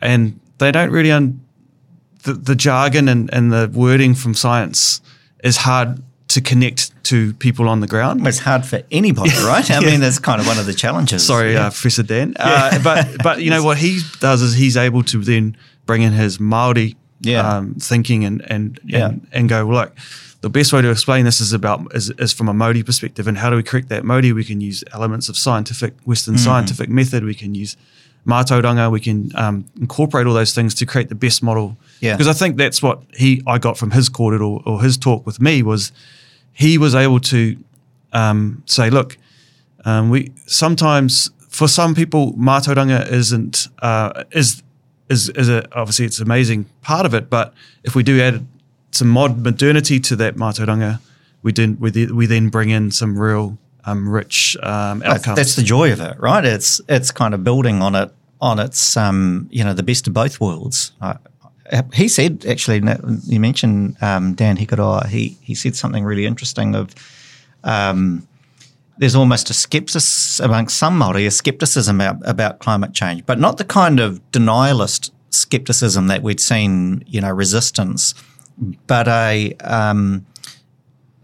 and 0.00 0.38
they 0.58 0.70
don't 0.70 0.90
really 0.90 1.10
un- 1.10 1.40
the, 2.24 2.34
the 2.34 2.54
jargon 2.54 3.08
and, 3.08 3.32
and 3.32 3.52
the 3.52 3.70
wording 3.72 4.14
from 4.14 4.34
science 4.34 5.00
is 5.42 5.58
hard 5.58 6.02
to 6.28 6.40
connect 6.40 6.92
to 7.04 7.32
people 7.34 7.68
on 7.68 7.80
the 7.80 7.86
ground. 7.86 8.26
It's 8.26 8.40
hard 8.40 8.66
for 8.66 8.82
anybody, 8.90 9.30
right? 9.44 9.70
I 9.70 9.80
yeah. 9.80 9.90
mean, 9.90 10.00
that's 10.00 10.18
kind 10.18 10.40
of 10.40 10.46
one 10.46 10.58
of 10.58 10.66
the 10.66 10.74
challenges. 10.74 11.24
Sorry, 11.24 11.52
yeah. 11.52 11.66
uh, 11.66 11.70
Professor 11.70 12.02
Dan. 12.02 12.34
Uh, 12.46 12.82
but 12.82 13.22
but 13.22 13.40
you 13.40 13.50
know 13.50 13.62
what 13.62 13.78
he 13.78 14.00
does 14.20 14.42
is 14.42 14.54
he's 14.54 14.76
able 14.76 15.02
to 15.04 15.18
then 15.18 15.56
bring 15.86 16.02
in 16.02 16.12
his 16.12 16.38
Maori 16.38 16.96
yeah. 17.20 17.56
um, 17.56 17.74
thinking 17.74 18.24
and 18.24 18.42
and, 18.50 18.80
yeah. 18.84 19.08
and 19.08 19.26
and 19.32 19.48
go 19.48 19.64
look. 19.64 19.96
The 20.42 20.50
best 20.50 20.72
way 20.72 20.82
to 20.82 20.90
explain 20.90 21.24
this 21.24 21.40
is 21.40 21.52
about 21.52 21.94
is, 21.94 22.10
is 22.18 22.32
from 22.32 22.48
a 22.48 22.52
Māori 22.52 22.84
perspective, 22.84 23.26
and 23.26 23.38
how 23.38 23.50
do 23.50 23.56
we 23.56 23.62
correct 23.62 23.88
that 23.88 24.02
Māori? 24.02 24.32
We 24.32 24.44
can 24.44 24.60
use 24.60 24.84
elements 24.92 25.28
of 25.28 25.36
scientific 25.36 25.94
Western 26.04 26.34
mm. 26.34 26.40
scientific 26.40 26.88
method. 26.88 27.24
We 27.24 27.34
can 27.34 27.54
use 27.54 27.76
mātauranga. 28.26 28.90
We 28.90 29.00
can 29.00 29.30
um, 29.34 29.64
incorporate 29.80 30.26
all 30.26 30.34
those 30.34 30.54
things 30.54 30.74
to 30.74 30.86
create 30.86 31.08
the 31.08 31.14
best 31.14 31.42
model. 31.42 31.76
Yeah. 32.00 32.14
Because 32.14 32.28
I 32.28 32.32
think 32.32 32.56
that's 32.56 32.82
what 32.82 33.02
he 33.14 33.42
I 33.46 33.58
got 33.58 33.78
from 33.78 33.92
his 33.92 34.10
kōrero 34.10 34.40
or, 34.40 34.62
or 34.66 34.82
his 34.82 34.96
talk 34.96 35.24
with 35.24 35.40
me 35.40 35.62
was 35.62 35.92
he 36.52 36.78
was 36.78 36.94
able 36.94 37.20
to 37.20 37.56
um, 38.12 38.62
say, 38.66 38.90
look, 38.90 39.16
um, 39.84 40.10
we 40.10 40.32
sometimes 40.46 41.30
for 41.48 41.68
some 41.68 41.94
people 41.94 42.32
mātauranga 42.34 43.10
isn't 43.10 43.68
uh, 43.80 44.24
is 44.32 44.62
is 45.08 45.28
is 45.30 45.48
a, 45.48 45.66
obviously 45.76 46.06
it's 46.06 46.18
an 46.18 46.26
amazing 46.26 46.66
part 46.82 47.06
of 47.06 47.14
it. 47.14 47.30
But 47.30 47.54
if 47.84 47.94
we 47.94 48.02
do 48.02 48.20
add 48.20 48.46
some 48.90 49.08
mod 49.08 49.38
modernity 49.38 50.00
to 50.00 50.16
that 50.16 50.36
mātauranga, 50.36 51.00
we 51.42 51.52
then 51.52 51.76
we, 51.78 52.06
we 52.06 52.26
then 52.26 52.48
bring 52.48 52.70
in 52.70 52.90
some 52.90 53.18
real 53.18 53.58
um, 53.84 54.08
rich 54.08 54.56
um, 54.62 55.02
outcomes. 55.02 55.36
That's 55.36 55.56
the 55.56 55.62
joy 55.62 55.92
of 55.92 56.00
it, 56.00 56.18
right? 56.18 56.44
It's 56.44 56.80
it's 56.88 57.10
kind 57.10 57.34
of 57.34 57.44
building 57.44 57.82
on 57.82 57.94
it 57.94 58.10
on 58.40 58.58
its 58.58 58.96
um, 58.96 59.48
you 59.50 59.64
know 59.64 59.74
the 59.74 59.82
best 59.82 60.06
of 60.06 60.14
both 60.14 60.40
worlds. 60.40 60.92
Uh, 61.00 61.14
he 61.92 62.06
said 62.06 62.46
actually 62.46 62.82
you 63.24 63.40
mentioned 63.40 63.96
um, 64.00 64.34
Dan 64.34 64.56
Hikuroa. 64.56 65.06
He 65.06 65.36
he 65.40 65.54
said 65.54 65.76
something 65.76 66.04
really 66.04 66.26
interesting 66.26 66.74
of. 66.74 66.94
Um, 67.64 68.28
there's 68.98 69.14
almost 69.14 69.50
a 69.50 69.52
skepsis 69.52 70.42
amongst 70.42 70.76
some 70.76 70.98
Maori, 70.98 71.26
a 71.26 71.30
skepticism 71.30 72.00
about, 72.00 72.28
about 72.28 72.58
climate 72.60 72.92
change, 72.92 73.26
but 73.26 73.38
not 73.38 73.58
the 73.58 73.64
kind 73.64 74.00
of 74.00 74.20
denialist 74.32 75.10
skepticism 75.30 76.06
that 76.08 76.22
we'd 76.22 76.40
seen, 76.40 77.04
you 77.06 77.20
know, 77.20 77.30
resistance, 77.30 78.14
but 78.86 79.06
a 79.08 79.52
um, 79.60 80.26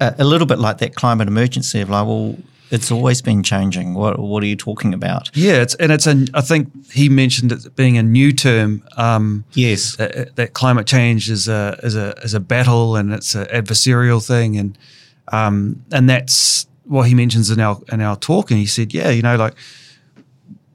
a, 0.00 0.14
a, 0.18 0.24
little 0.24 0.46
bit 0.46 0.58
like 0.58 0.78
that 0.78 0.94
climate 0.94 1.28
emergency 1.28 1.80
of 1.80 1.88
like, 1.88 2.06
well, 2.06 2.36
it's 2.70 2.90
always 2.90 3.20
been 3.22 3.42
changing. 3.42 3.94
What 3.94 4.18
what 4.18 4.42
are 4.42 4.46
you 4.46 4.56
talking 4.56 4.94
about? 4.94 5.30
Yeah, 5.34 5.62
it's 5.62 5.74
and 5.76 5.92
it's 5.92 6.06
a. 6.06 6.26
I 6.34 6.40
think 6.40 6.70
he 6.90 7.08
mentioned 7.08 7.52
it 7.52 7.76
being 7.76 7.98
a 7.98 8.02
new 8.02 8.32
term. 8.32 8.82
Um, 8.96 9.44
yes, 9.52 9.96
that, 9.96 10.36
that, 10.36 10.54
climate 10.54 10.86
change 10.86 11.30
is 11.30 11.48
a 11.48 11.78
is 11.82 11.96
a 11.96 12.14
is 12.22 12.34
a 12.34 12.40
battle 12.40 12.96
and 12.96 13.12
it's 13.12 13.34
an 13.34 13.46
adversarial 13.46 14.26
thing, 14.26 14.56
and 14.56 14.78
um, 15.28 15.84
and 15.92 16.08
that's 16.08 16.66
what 16.84 17.08
he 17.08 17.14
mentions 17.14 17.50
in 17.50 17.60
our 17.60 17.80
in 17.92 18.00
our 18.00 18.16
talk, 18.16 18.50
and 18.50 18.58
he 18.58 18.66
said, 18.66 18.92
yeah, 18.92 19.10
you 19.10 19.22
know, 19.22 19.36
like 19.36 19.54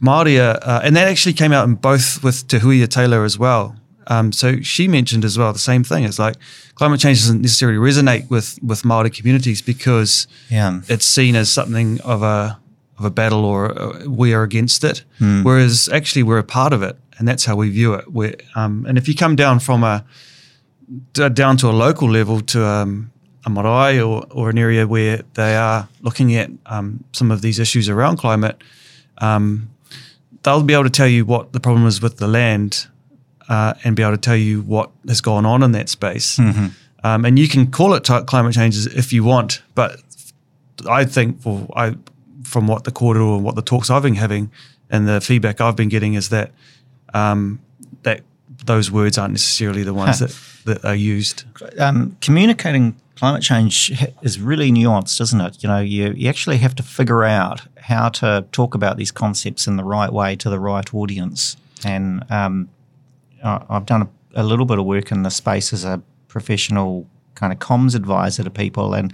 Māori, 0.02 0.40
uh, 0.40 0.82
and 0.84 0.96
that 0.96 1.08
actually 1.08 1.34
came 1.34 1.52
out 1.52 1.68
in 1.68 1.76
both 1.76 2.24
with 2.24 2.48
Te 2.48 2.60
Huia 2.60 2.88
Taylor 2.88 3.24
as 3.24 3.38
well. 3.38 3.76
Um, 4.08 4.32
so 4.32 4.62
she 4.62 4.88
mentioned 4.88 5.26
as 5.26 5.38
well 5.38 5.52
the 5.52 5.60
same 5.60 5.84
thing. 5.84 6.04
It's 6.04 6.20
like 6.20 6.36
climate 6.76 7.00
change 7.00 7.20
doesn't 7.20 7.42
necessarily 7.42 7.78
resonate 7.78 8.30
with 8.30 8.58
with 8.64 8.84
Māori 8.84 9.14
communities 9.14 9.62
because 9.62 10.28
yeah. 10.50 10.82
it's 10.88 11.06
seen 11.06 11.36
as 11.36 11.50
something 11.50 12.00
of 12.02 12.24
a 12.24 12.58
of 12.98 13.06
a 13.06 13.10
battle 13.10 13.46
or 13.46 13.80
uh, 13.80 14.06
we 14.08 14.34
are 14.34 14.44
against 14.44 14.84
it, 14.84 15.04
mm. 15.20 15.44
whereas 15.44 15.90
actually 15.90 16.24
we're 16.24 16.40
a 16.40 16.44
part 16.44 16.74
of 16.74 16.82
it, 16.84 16.98
and 17.18 17.28
that's 17.28 17.46
how 17.46 17.56
we 17.56 17.70
view 17.70 17.94
it. 17.96 18.12
We're, 18.12 18.36
um, 18.56 18.86
and 18.88 18.98
if 18.98 19.08
you 19.08 19.16
come 19.16 19.36
down 19.36 19.60
from 19.60 19.84
a 19.84 20.06
down 21.14 21.58
to 21.58 21.68
a 21.68 21.72
local 21.72 22.10
level 22.10 22.40
to 22.40 22.66
um, 22.66 23.12
marae 23.50 24.00
or, 24.00 24.26
or 24.32 24.50
an 24.50 24.58
area 24.58 24.88
where 24.88 25.22
they 25.34 25.56
are 25.56 25.88
looking 26.02 26.36
at 26.36 26.50
um, 26.66 27.04
some 27.14 27.32
of 27.32 27.42
these 27.42 27.60
issues 27.60 27.90
around 27.90 28.18
climate, 28.18 28.62
um, 29.20 29.70
they'll 30.44 30.64
be 30.64 30.74
able 30.74 30.84
to 30.84 30.90
tell 30.90 31.08
you 31.08 31.26
what 31.26 31.54
the 31.54 31.60
problem 31.60 31.86
is 31.86 32.02
with 32.02 32.18
the 32.18 32.28
land 32.28 32.88
uh, 33.50 33.74
and 33.84 33.96
be 33.96 34.04
able 34.04 34.14
to 34.14 34.18
tell 34.18 34.36
you 34.36 34.62
what 34.62 34.92
has 35.08 35.22
gone 35.22 35.46
on 35.46 35.64
in 35.64 35.72
that 35.72 35.90
space. 35.90 36.38
Mm-hmm. 36.38 36.68
Um, 37.04 37.26
and 37.26 37.38
you 37.40 37.48
can 37.48 37.72
call 37.72 37.94
it 37.94 38.04
climate 38.04 38.54
change 38.54 38.86
if 38.88 39.14
you 39.14 39.24
want, 39.24 39.62
but 39.76 40.02
I 40.90 41.06
think 41.06 41.42
for 41.42 41.68
I, 41.76 41.96
from 42.44 42.68
what 42.68 42.84
the 42.84 42.92
kōrero 42.92 43.36
and 43.36 43.44
what 43.44 43.56
the 43.56 43.62
talks 43.62 43.90
I've 43.90 44.04
been 44.04 44.16
having 44.16 44.52
and 44.90 45.08
the 45.08 45.22
feedback 45.22 45.62
I've 45.62 45.76
been 45.76 45.90
getting 45.90 46.16
is 46.16 46.30
that 46.30 46.52
um, 47.14 47.60
that 48.04 48.22
those 48.66 48.92
words 48.92 49.18
aren't 49.18 49.34
necessarily 49.34 49.84
the 49.84 49.94
ones 49.94 50.20
that, 50.20 50.36
that 50.66 50.86
are 50.86 50.96
used. 50.96 51.44
Um, 51.80 52.18
communicating 52.22 52.96
climate 53.18 53.42
change 53.42 53.92
is 54.22 54.40
really 54.40 54.72
nuanced, 54.72 55.20
isn't 55.20 55.42
it? 55.42 55.64
You 55.64 55.70
know, 55.70 55.80
you, 55.80 56.14
you 56.16 56.30
actually 56.30 56.58
have 56.58 56.76
to 56.76 56.84
figure 56.84 57.24
out 57.24 57.62
how 57.78 58.10
to 58.10 58.46
talk 58.52 58.76
about 58.76 58.98
these 58.98 59.12
concepts 59.12 59.68
in 59.68 59.76
the 59.76 59.84
right 59.84 60.12
way 60.12 60.36
to 60.36 60.50
the 60.50 60.60
right 60.60 60.94
audience. 60.94 61.58
And 61.84 62.24
um, 62.30 62.70
I've 63.44 63.86
done 63.86 64.04
a, 64.04 64.42
a, 64.42 64.44
little 64.44 64.66
bit 64.66 64.78
of 64.78 64.86
work 64.86 65.12
in 65.12 65.24
the 65.24 65.32
space 65.32 65.74
as 65.74 65.84
a 65.84 66.02
professional 66.28 67.08
kind 67.36 67.52
of 67.52 67.60
comms 67.60 67.96
advisor 67.96 68.44
to 68.44 68.50
people. 68.50 68.94
And, 68.94 69.14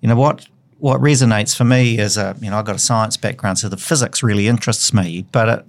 you 0.00 0.08
know, 0.08 0.16
what 0.16 0.46
what 0.78 1.00
resonates 1.00 1.56
for 1.56 1.62
me 1.62 1.96
is 1.96 2.16
a, 2.16 2.36
you 2.40 2.50
know, 2.50 2.58
I've 2.58 2.64
got 2.64 2.74
a 2.74 2.80
science 2.80 3.16
background, 3.16 3.58
so 3.60 3.68
the 3.68 3.76
physics 3.76 4.20
really 4.20 4.48
interests 4.48 4.92
me, 4.92 5.24
but 5.30 5.48
it, 5.48 5.66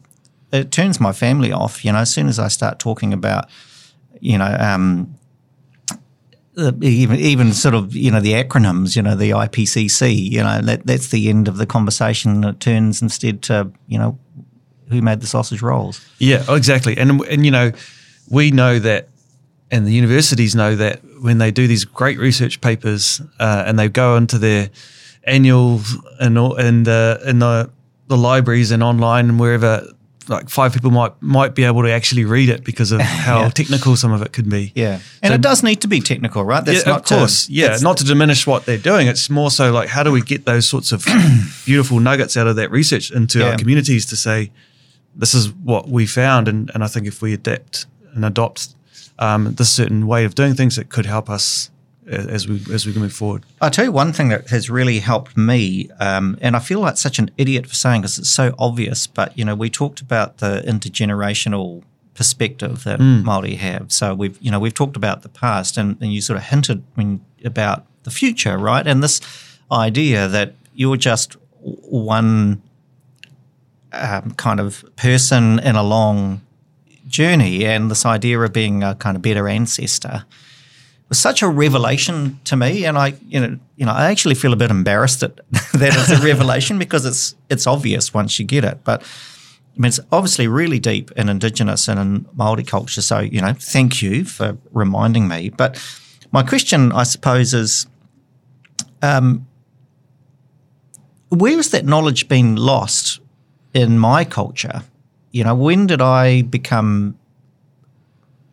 it 0.51 0.71
turns 0.71 0.99
my 0.99 1.11
family 1.11 1.51
off. 1.51 1.85
You 1.85 1.91
know, 1.91 1.99
as 1.99 2.11
soon 2.11 2.27
as 2.27 2.39
I 2.39 2.47
start 2.47 2.79
talking 2.79 3.13
about, 3.13 3.47
you 4.19 4.39
know, 4.39 4.57
um, 4.59 5.13
even 6.57 7.17
even 7.17 7.53
sort 7.53 7.75
of 7.75 7.95
you 7.95 8.11
know 8.11 8.19
the 8.19 8.33
acronyms, 8.33 8.95
you 8.95 9.01
know 9.01 9.15
the 9.15 9.31
IPCC, 9.31 10.31
you 10.31 10.43
know 10.43 10.61
that 10.61 10.85
that's 10.85 11.09
the 11.09 11.29
end 11.29 11.47
of 11.47 11.57
the 11.57 11.65
conversation. 11.65 12.43
It 12.43 12.59
turns 12.59 13.01
instead 13.01 13.41
to 13.43 13.71
you 13.87 13.97
know 13.97 14.19
who 14.89 15.01
made 15.01 15.21
the 15.21 15.27
sausage 15.27 15.61
rolls. 15.61 16.05
Yeah, 16.19 16.43
exactly. 16.49 16.97
And 16.97 17.21
and 17.21 17.45
you 17.45 17.51
know 17.51 17.71
we 18.29 18.51
know 18.51 18.79
that, 18.79 19.09
and 19.71 19.87
the 19.87 19.93
universities 19.93 20.55
know 20.55 20.75
that 20.75 21.01
when 21.21 21.39
they 21.39 21.51
do 21.51 21.67
these 21.67 21.85
great 21.85 22.19
research 22.19 22.61
papers 22.61 23.21
uh, 23.39 23.63
and 23.65 23.79
they 23.79 23.89
go 23.89 24.15
into 24.15 24.37
their 24.37 24.69
annual 25.23 25.81
and 26.19 26.37
and 26.37 26.87
uh, 26.87 27.17
in 27.25 27.39
the 27.39 27.71
the 28.07 28.17
libraries 28.17 28.71
and 28.71 28.83
online 28.83 29.29
and 29.29 29.39
wherever 29.39 29.87
like 30.29 30.49
five 30.49 30.73
people 30.73 30.91
might 30.91 31.13
might 31.21 31.55
be 31.55 31.63
able 31.63 31.83
to 31.83 31.91
actually 31.91 32.25
read 32.25 32.49
it 32.49 32.63
because 32.63 32.91
of 32.91 33.01
how 33.01 33.41
yeah. 33.41 33.49
technical 33.49 33.95
some 33.95 34.11
of 34.11 34.21
it 34.21 34.33
could 34.33 34.49
be. 34.49 34.71
Yeah, 34.75 34.99
and 35.21 35.31
so, 35.31 35.33
it 35.35 35.41
does 35.41 35.63
need 35.63 35.81
to 35.81 35.87
be 35.87 35.99
technical, 36.01 36.43
right? 36.43 36.63
That's 36.63 36.85
yeah, 36.85 36.95
of 36.95 37.05
course. 37.05 37.47
To, 37.47 37.53
yeah, 37.53 37.77
not 37.81 37.97
to 37.97 38.05
diminish 38.05 38.47
what 38.47 38.65
they're 38.65 38.77
doing. 38.77 39.07
It's 39.07 39.29
more 39.29 39.51
so 39.51 39.71
like 39.71 39.89
how 39.89 40.03
do 40.03 40.11
we 40.11 40.21
get 40.21 40.45
those 40.45 40.67
sorts 40.67 40.91
of 40.91 41.05
beautiful 41.65 41.99
nuggets 41.99 42.37
out 42.37 42.47
of 42.47 42.55
that 42.55 42.71
research 42.71 43.11
into 43.11 43.39
yeah. 43.39 43.51
our 43.51 43.57
communities 43.57 44.05
to 44.07 44.15
say 44.15 44.51
this 45.15 45.33
is 45.33 45.51
what 45.51 45.89
we 45.89 46.05
found, 46.05 46.47
and 46.47 46.71
and 46.73 46.83
I 46.83 46.87
think 46.87 47.07
if 47.07 47.21
we 47.21 47.33
adapt 47.33 47.85
and 48.13 48.25
adopt 48.25 48.75
um, 49.19 49.53
this 49.55 49.71
certain 49.71 50.07
way 50.07 50.25
of 50.25 50.35
doing 50.35 50.53
things 50.53 50.77
it 50.77 50.89
could 50.89 51.05
help 51.05 51.29
us 51.29 51.69
as 52.07 52.47
we 52.47 52.61
as 52.73 52.85
we 52.85 52.93
move 52.93 53.13
forward. 53.13 53.43
I'll 53.61 53.71
tell 53.71 53.85
you 53.85 53.91
one 53.91 54.13
thing 54.13 54.29
that 54.29 54.49
has 54.49 54.69
really 54.69 54.99
helped 54.99 55.37
me, 55.37 55.89
um, 55.99 56.37
and 56.41 56.55
I 56.55 56.59
feel 56.59 56.79
like 56.79 56.97
such 56.97 57.19
an 57.19 57.31
idiot 57.37 57.67
for 57.67 57.75
saying 57.75 58.01
because 58.01 58.19
It's 58.19 58.29
so 58.29 58.53
obvious, 58.59 59.07
but 59.07 59.37
you 59.37 59.45
know, 59.45 59.55
we 59.55 59.69
talked 59.69 60.01
about 60.01 60.37
the 60.37 60.63
intergenerational 60.65 61.83
perspective 62.13 62.83
that 62.83 62.99
mm. 62.99 63.23
Maori 63.23 63.55
have. 63.55 63.91
So 63.91 64.13
we've 64.13 64.37
you 64.41 64.51
know 64.51 64.59
we've 64.59 64.73
talked 64.73 64.95
about 64.95 65.21
the 65.21 65.29
past, 65.29 65.77
and, 65.77 65.97
and 66.01 66.13
you 66.13 66.21
sort 66.21 66.37
of 66.37 66.43
hinted 66.43 66.83
when, 66.95 67.23
about 67.43 67.85
the 68.03 68.11
future, 68.11 68.57
right? 68.57 68.85
And 68.85 69.01
this 69.01 69.21
idea 69.71 70.27
that 70.27 70.55
you're 70.73 70.97
just 70.97 71.37
one 71.61 72.61
um, 73.93 74.31
kind 74.31 74.59
of 74.59 74.83
person 74.95 75.59
in 75.59 75.75
a 75.75 75.83
long 75.83 76.41
journey, 77.07 77.65
and 77.65 77.89
this 77.89 78.05
idea 78.05 78.39
of 78.39 78.51
being 78.53 78.83
a 78.83 78.95
kind 78.95 79.15
of 79.15 79.21
better 79.21 79.47
ancestor 79.47 80.25
was 81.13 81.19
such 81.19 81.43
a 81.43 81.47
revelation 81.47 82.39
to 82.45 82.55
me, 82.55 82.85
and 82.85 82.97
I, 82.97 83.13
you 83.27 83.39
know, 83.39 83.59
you 83.75 83.85
know, 83.85 83.91
I 83.91 84.09
actually 84.09 84.33
feel 84.33 84.51
a 84.51 84.55
bit 84.55 84.71
embarrassed 84.71 85.19
that 85.19 85.37
that 85.73 85.93
it's 85.95 86.09
a 86.09 86.25
revelation 86.25 86.79
because 86.79 87.05
it's 87.05 87.35
it's 87.51 87.67
obvious 87.67 88.13
once 88.13 88.39
you 88.39 88.45
get 88.45 88.63
it, 88.63 88.83
but. 88.83 89.03
I 89.75 89.79
mean, 89.79 89.89
it's 89.89 89.99
obviously 90.11 90.47
really 90.47 90.77
deep 90.77 91.09
in 91.13 91.29
Indigenous 91.29 91.87
and 91.87 91.99
in 91.99 92.25
Māori 92.37 92.67
culture. 92.67 93.01
So, 93.01 93.21
you 93.21 93.41
know, 93.41 93.53
thank 93.53 94.03
you 94.03 94.23
for 94.23 94.55
reminding 94.71 95.27
me. 95.27 95.49
But 95.49 95.83
my 96.31 96.43
question, 96.43 96.91
I 96.91 97.01
suppose, 97.01 97.55
is 97.55 97.87
um, 99.01 99.47
where 101.29 101.55
has 101.55 101.71
that 101.71 101.85
knowledge 101.85 102.27
been 102.27 102.55
lost 102.55 103.19
in 103.73 103.97
my 103.97 104.23
culture? 104.25 104.83
You 105.31 105.43
know, 105.43 105.55
when 105.55 105.87
did 105.87 106.01
I 106.01 106.43
become, 106.43 107.17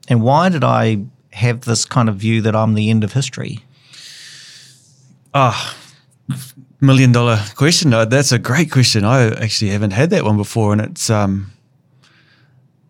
and 0.08 0.22
why 0.22 0.48
did 0.48 0.64
I 0.64 1.04
have 1.32 1.62
this 1.62 1.84
kind 1.84 2.08
of 2.08 2.16
view 2.16 2.40
that 2.42 2.54
I'm 2.54 2.74
the 2.74 2.90
end 2.90 3.04
of 3.04 3.12
history? 3.12 3.60
Ah, 5.32 5.76
oh, 6.30 6.40
million 6.80 7.12
dollar 7.12 7.38
question. 7.54 7.90
That's 7.90 8.32
a 8.32 8.38
great 8.38 8.70
question. 8.70 9.04
I 9.04 9.28
actually 9.42 9.70
haven't 9.70 9.92
had 9.92 10.10
that 10.10 10.24
one 10.24 10.36
before, 10.36 10.72
and 10.72 10.80
it's 10.80 11.10
um, 11.10 11.52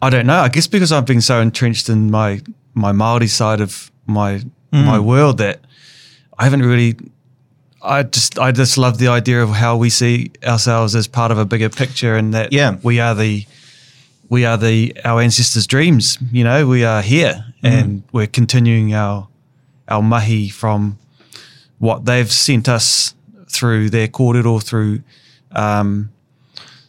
I 0.01 0.11
don't 0.11 0.27
know. 0.27 0.41
I 0.41 0.49
guess 0.49 0.67
because 0.67 0.93
I've 0.93 1.07
been 1.07 1.21
so 1.21 1.41
entrenched 1.41 1.89
in 1.89 2.11
my 2.11 2.41
my 2.75 2.93
Maori 2.93 3.27
side 3.27 3.61
of 3.61 3.91
my 4.07 4.39
mm. 4.73 4.85
my 4.85 4.99
world 4.99 5.39
that 5.39 5.61
I 6.39 6.45
haven't 6.45 6.63
really. 6.63 6.97
I 7.83 8.03
just 8.03 8.39
I 8.39 8.53
just 8.53 8.77
love 8.77 8.99
the 8.99 9.09
idea 9.09 9.43
of 9.43 9.51
how 9.51 9.77
we 9.77 9.89
see 9.89 10.33
ourselves 10.45 10.95
as 10.95 11.09
part 11.09 11.33
of 11.33 11.39
a 11.39 11.47
bigger 11.47 11.71
picture, 11.71 12.15
and 12.15 12.35
that 12.35 12.53
yeah. 12.53 12.77
we 12.83 13.01
are 13.01 13.15
the 13.15 13.47
we 14.29 14.45
are 14.45 14.59
the 14.59 14.95
our 15.05 15.21
ancestors' 15.21 15.67
dreams. 15.67 16.19
You 16.31 16.45
know, 16.45 16.67
we 16.67 16.85
are 16.85 17.01
here. 17.01 17.45
And 17.63 18.03
we're 18.13 18.27
continuing 18.27 18.95
our 18.95 19.29
our 19.89 20.03
mahi 20.03 20.49
from 20.49 20.99
what 21.79 22.05
they've 22.05 22.31
sent 22.31 22.69
us 22.69 23.15
through 23.49 23.91
their 23.91 24.07
kōrero, 24.07 24.63
through 24.63 25.03
um, 25.53 26.11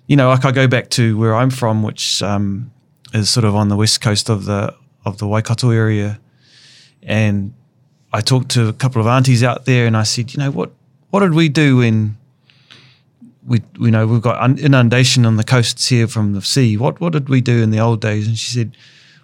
you 0.08 0.16
know, 0.16 0.30
like 0.30 0.46
I 0.46 0.52
go 0.52 0.68
back 0.68 0.90
to 0.92 1.18
where 1.18 1.36
I'm 1.36 1.50
from, 1.50 1.84
which 1.84 2.22
um, 2.22 2.72
is 3.14 3.30
sort 3.30 3.46
of 3.46 3.56
on 3.56 3.70
the 3.70 3.76
west 3.76 4.02
coast 4.02 4.30
of 4.30 4.46
the 4.46 4.76
of 5.06 5.18
the 5.18 5.28
Waikato 5.28 5.72
area, 5.72 6.20
and 7.02 7.54
I 8.14 8.22
talked 8.22 8.50
to 8.52 8.68
a 8.68 8.74
couple 8.74 9.02
of 9.02 9.08
aunties 9.08 9.44
out 9.44 9.66
there, 9.66 9.88
and 9.88 9.98
I 9.98 10.04
said, 10.04 10.34
you 10.34 10.40
know, 10.40 10.52
what 10.52 10.72
what 11.10 11.22
did 11.22 11.34
we 11.34 11.50
do 11.50 11.78
when 11.78 12.18
we 13.46 13.62
you 13.80 13.92
know 13.92 14.06
we've 14.06 14.22
got 14.22 14.60
inundation 14.60 15.26
on 15.26 15.38
the 15.38 15.44
coasts 15.44 15.88
here 15.88 16.08
from 16.08 16.34
the 16.34 16.42
sea. 16.42 16.78
What 16.78 17.00
what 17.00 17.14
did 17.14 17.30
we 17.30 17.42
do 17.42 17.62
in 17.62 17.72
the 17.72 17.80
old 17.80 18.02
days? 18.02 18.28
And 18.28 18.38
she 18.38 18.52
said, 18.52 18.76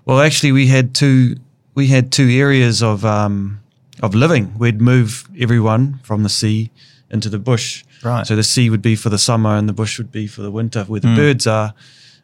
well, 0.08 0.22
actually, 0.22 0.54
we 0.54 0.68
had 0.68 0.96
two 0.96 1.36
we 1.76 1.88
had 1.88 2.12
two 2.12 2.30
areas 2.30 2.82
of 2.82 3.06
um, 3.06 3.60
of 4.02 4.16
living. 4.16 4.58
We'd 4.58 4.82
move 4.82 5.28
everyone 5.40 6.00
from 6.04 6.24
the 6.24 6.30
sea 6.30 6.72
into 7.12 7.30
the 7.30 7.40
bush. 7.40 7.84
Right. 8.04 8.26
So 8.26 8.36
the 8.36 8.44
sea 8.44 8.70
would 8.70 8.82
be 8.82 8.96
for 8.96 9.10
the 9.10 9.18
summer, 9.18 9.56
and 9.56 9.68
the 9.68 9.74
bush 9.74 9.98
would 9.98 10.12
be 10.12 10.26
for 10.26 10.42
the 10.42 10.52
winter, 10.52 10.86
where 10.86 11.02
the 11.02 11.10
mm. 11.10 11.16
birds 11.16 11.46
are, 11.46 11.74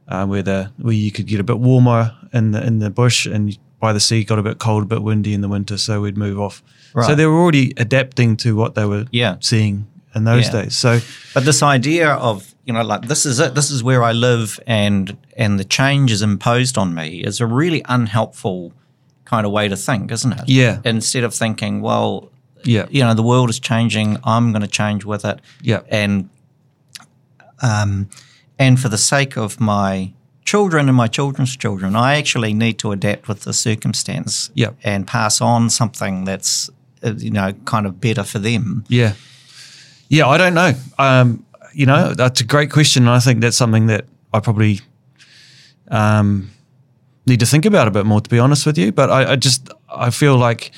uh, 0.08 0.25
where 0.25 0.41
the 0.41 0.71
where 0.77 0.93
you 0.93 1.12
could 1.12 1.27
get 1.27 1.39
a 1.39 1.43
bit 1.43 1.60
warmer 1.60 2.15
in 2.31 2.51
the 2.51 2.65
in 2.65 2.79
the 2.79 2.89
bush, 2.89 3.25
and 3.25 3.58
by 3.79 3.91
the 3.91 3.99
sea 3.99 4.23
got 4.23 4.39
a 4.39 4.43
bit 4.43 4.60
cold, 4.60 4.84
a 4.84 4.86
bit 4.86 5.03
windy 5.03 5.34
in 5.34 5.41
the 5.41 5.49
winter. 5.49 5.77
So 5.77 6.01
we'd 6.01 6.17
move 6.17 6.39
off. 6.39 6.63
Right. 6.93 7.05
So 7.05 7.15
they 7.15 7.25
were 7.25 7.38
already 7.38 7.73
adapting 7.75 8.38
to 8.38 8.55
what 8.55 8.75
they 8.75 8.86
were 8.86 9.05
yeah. 9.12 9.36
seeing 9.41 9.88
in 10.15 10.23
those 10.23 10.45
yeah. 10.45 10.63
days. 10.63 10.75
So, 10.75 10.99
but 11.34 11.43
this 11.43 11.62
idea 11.62 12.12
of 12.13 12.52
you 12.65 12.73
know 12.73 12.84
like 12.84 13.08
this 13.08 13.26
is 13.26 13.39
it, 13.39 13.56
this 13.56 13.69
is 13.71 13.84
where 13.84 14.04
I 14.04 14.12
live, 14.12 14.60
and 14.65 15.17
and 15.38 15.60
the 15.60 15.65
change 15.65 16.12
is 16.12 16.21
imposed 16.21 16.78
on 16.78 16.93
me 16.93 17.23
is 17.23 17.41
a 17.41 17.45
really 17.45 17.82
unhelpful 17.86 18.73
kind 19.26 19.45
of 19.45 19.52
way 19.52 19.67
to 19.67 19.76
think, 19.76 20.12
isn't 20.12 20.34
it? 20.34 20.43
Yeah. 20.47 20.80
Instead 20.86 21.23
of 21.23 21.34
thinking, 21.34 21.82
well, 21.82 22.32
yeah, 22.63 22.86
you 22.89 23.04
know, 23.04 23.13
the 23.13 23.23
world 23.23 23.49
is 23.49 23.60
changing, 23.60 24.17
I'm 24.23 24.52
going 24.52 24.62
to 24.62 24.67
change 24.67 25.06
with 25.06 25.26
it. 25.26 25.39
Yeah, 25.62 25.82
and 25.89 26.30
um, 27.62 28.10
and 28.60 28.80
for 28.80 28.89
the 28.89 28.97
sake 28.97 29.38
of 29.38 29.60
my 29.60 30.13
children 30.45 30.88
and 30.88 30.95
my 30.95 31.08
children's 31.08 31.56
children, 31.58 31.95
I 31.95 32.17
actually 32.17 32.54
need 32.54 32.80
to 32.80 32.91
adapt 32.91 33.28
with 33.28 33.41
the 33.41 33.54
circumstance. 33.54 34.52
Yeah, 34.54 34.71
and 34.84 35.08
pass 35.08 35.41
on 35.41 35.69
something 35.69 36.26
that's 36.26 36.69
uh, 37.04 37.13
you 37.17 37.32
know 37.32 37.54
kind 37.65 37.86
of 37.86 37.99
better 37.99 38.23
for 38.23 38.39
them. 38.39 38.86
Yeah. 38.88 39.13
Yeah, 40.10 40.28
I 40.28 40.38
don't 40.38 40.54
know. 40.54 40.73
Um, 40.99 41.45
you 41.73 41.86
know, 41.86 42.13
that's 42.13 42.41
a 42.41 42.43
great 42.45 42.71
question. 42.71 43.03
And 43.03 43.09
I 43.09 43.19
think 43.19 43.41
that's 43.41 43.57
something 43.57 43.88
that 43.88 44.05
I 44.33 44.39
probably 44.39 44.81
um, 45.89 46.51
need 47.25 47.39
to 47.39 47.45
think 47.45 47.65
about 47.65 47.88
a 47.88 47.91
bit 47.91 48.05
more, 48.05 48.21
to 48.21 48.29
be 48.29 48.39
honest 48.39 48.65
with 48.65 48.77
you. 48.77 48.91
But 48.91 49.09
I, 49.09 49.31
I, 49.31 49.36
just, 49.36 49.69
I 49.89 50.09
feel 50.09 50.38
like 50.38 50.71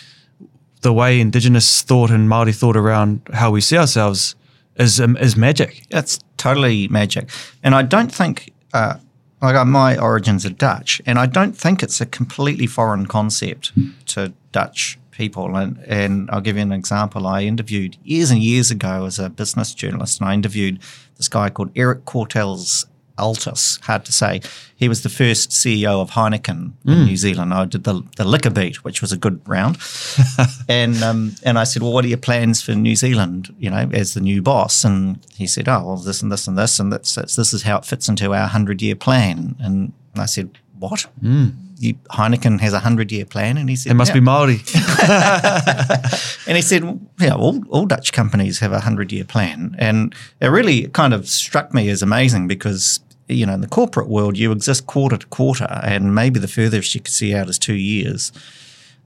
the 0.81 0.93
way 0.93 1.19
Indigenous 1.19 1.81
thought 1.81 2.11
and 2.11 2.29
Māori 2.29 2.55
thought 2.55 2.77
around 2.77 3.21
how 3.33 3.51
we 3.51 3.61
see 3.61 3.77
ourselves 3.77 4.35
is, 4.75 4.99
um, 4.99 5.17
is 5.17 5.35
magic. 5.35 5.83
It's 5.89 6.19
totally 6.37 6.87
magic. 6.87 7.29
And 7.63 7.75
I 7.75 7.81
don't 7.81 8.13
think, 8.13 8.53
uh, 8.73 8.97
like 9.41 9.55
uh, 9.55 9.65
my 9.65 9.97
origins 9.97 10.45
are 10.45 10.49
Dutch, 10.49 11.01
and 11.05 11.19
I 11.19 11.25
don't 11.25 11.55
think 11.55 11.83
it's 11.83 12.01
a 12.01 12.05
completely 12.05 12.67
foreign 12.67 13.05
concept 13.05 13.73
to 14.07 14.33
Dutch 14.51 14.97
people. 15.15 15.55
And, 15.55 15.77
and 15.87 16.29
I'll 16.31 16.41
give 16.41 16.57
you 16.57 16.61
an 16.61 16.71
example. 16.71 17.27
I 17.27 17.43
interviewed 17.43 17.97
years 18.03 18.31
and 18.31 18.41
years 18.41 18.71
ago 18.71 19.05
as 19.05 19.19
a 19.19 19.29
business 19.29 19.73
journalist, 19.73 20.19
and 20.19 20.29
I 20.29 20.33
interviewed 20.33 20.79
this 21.17 21.27
guy 21.27 21.49
called 21.49 21.71
Eric 21.75 22.05
Cortels 22.05 22.85
Altus, 23.17 23.81
hard 23.81 24.03
to 24.05 24.11
say. 24.11 24.41
He 24.75 24.89
was 24.89 25.03
the 25.03 25.09
first 25.09 25.51
CEO 25.51 26.01
of 26.01 26.11
Heineken 26.11 26.73
in 26.85 26.93
mm. 26.93 27.05
New 27.05 27.15
Zealand. 27.15 27.53
I 27.53 27.63
did 27.63 27.85
the, 27.85 28.03
the 28.17 28.25
liquor 28.25 28.49
beat, 28.49 28.83
which 28.83 29.01
was 29.01 29.13
a 29.13 29.17
good 29.17 29.41
round. 29.47 29.77
and 30.69 31.01
um, 31.01 31.35
and 31.43 31.57
I 31.57 31.63
said, 31.63 31.81
Well, 31.81 31.93
what 31.93 32.03
are 32.03 32.09
your 32.09 32.17
plans 32.17 32.61
for 32.61 32.73
New 32.73 32.95
Zealand, 32.97 33.55
you 33.57 33.69
know, 33.69 33.89
as 33.93 34.15
the 34.15 34.19
new 34.19 34.41
boss? 34.41 34.83
And 34.83 35.25
he 35.33 35.47
said, 35.47 35.69
Oh, 35.69 35.85
well, 35.85 35.97
this 35.97 36.21
and 36.21 36.29
this 36.29 36.45
and 36.45 36.57
this, 36.57 36.77
and 36.77 36.91
that's, 36.91 37.15
that's 37.15 37.37
this 37.37 37.53
is 37.53 37.63
how 37.63 37.77
it 37.77 37.85
fits 37.85 38.09
into 38.09 38.33
our 38.33 38.41
100 38.41 38.81
year 38.81 38.95
plan. 38.95 39.55
And 39.59 39.93
I 40.15 40.25
said, 40.25 40.57
What? 40.77 41.07
Mm 41.23 41.64
you, 41.77 41.95
Heineken 42.11 42.59
has 42.59 42.73
a 42.73 42.79
hundred 42.79 43.11
year 43.11 43.25
plan, 43.25 43.57
and 43.57 43.69
he 43.69 43.75
said 43.75 43.91
it 43.91 43.95
must 43.95 44.09
yeah. 44.09 44.15
be 44.15 44.19
Maori. 44.21 44.61
and 46.47 46.55
he 46.55 46.61
said, 46.61 46.99
yeah, 47.19 47.33
all, 47.33 47.61
all 47.69 47.85
Dutch 47.85 48.13
companies 48.13 48.59
have 48.59 48.71
a 48.71 48.79
hundred 48.79 49.11
year 49.11 49.25
plan, 49.25 49.75
and 49.77 50.13
it 50.39 50.47
really 50.47 50.87
kind 50.89 51.13
of 51.13 51.27
struck 51.27 51.73
me 51.73 51.89
as 51.89 52.01
amazing 52.01 52.47
because 52.47 52.99
you 53.27 53.45
know 53.45 53.53
in 53.53 53.61
the 53.61 53.67
corporate 53.67 54.07
world 54.07 54.37
you 54.37 54.51
exist 54.51 54.87
quarter 54.87 55.17
to 55.17 55.27
quarter, 55.27 55.67
and 55.83 56.15
maybe 56.15 56.39
the 56.39 56.47
furthest 56.47 56.95
you 56.95 57.01
could 57.01 57.13
see 57.13 57.33
out 57.33 57.49
is 57.49 57.59
two 57.59 57.75
years. 57.75 58.31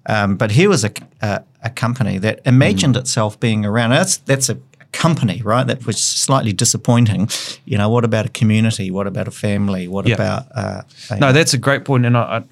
Um, 0.05 0.37
but 0.37 0.51
here 0.51 0.69
was 0.69 0.83
a, 0.83 0.91
a, 1.21 1.43
a 1.63 1.69
company 1.69 2.17
that 2.19 2.41
imagined 2.45 2.95
mm. 2.95 2.99
itself 2.99 3.39
being 3.39 3.65
around. 3.65 3.91
That's 3.91 4.17
that's 4.17 4.49
a 4.49 4.57
company, 4.91 5.41
right? 5.43 5.65
That 5.67 5.85
was 5.85 6.01
slightly 6.01 6.53
disappointing. 6.53 7.29
You 7.65 7.77
know, 7.77 7.89
what 7.89 8.03
about 8.03 8.25
a 8.25 8.29
community? 8.29 8.91
What 8.91 9.07
about 9.07 9.27
a 9.27 9.31
family? 9.31 9.87
What 9.87 10.07
yeah. 10.07 10.15
about? 10.15 10.47
Uh, 10.55 10.81
no, 11.19 11.31
that's 11.31 11.53
a 11.53 11.57
great 11.57 11.85
point, 11.85 12.05
and 12.05 12.17
I, 12.17 12.43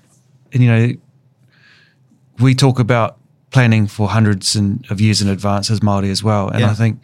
and, 0.54 0.64
you 0.64 0.70
know, 0.70 0.94
we 2.40 2.56
talk 2.56 2.80
about 2.80 3.18
planning 3.52 3.88
for 3.88 4.10
hundreds 4.10 4.56
in, 4.56 4.84
of 4.90 5.02
years 5.02 5.22
in 5.22 5.30
advance 5.30 5.72
as 5.72 5.80
Māori 5.80 6.10
as 6.12 6.24
well. 6.24 6.50
And 6.50 6.62
yeah. 6.62 6.72
I 6.72 6.74
think 6.74 7.00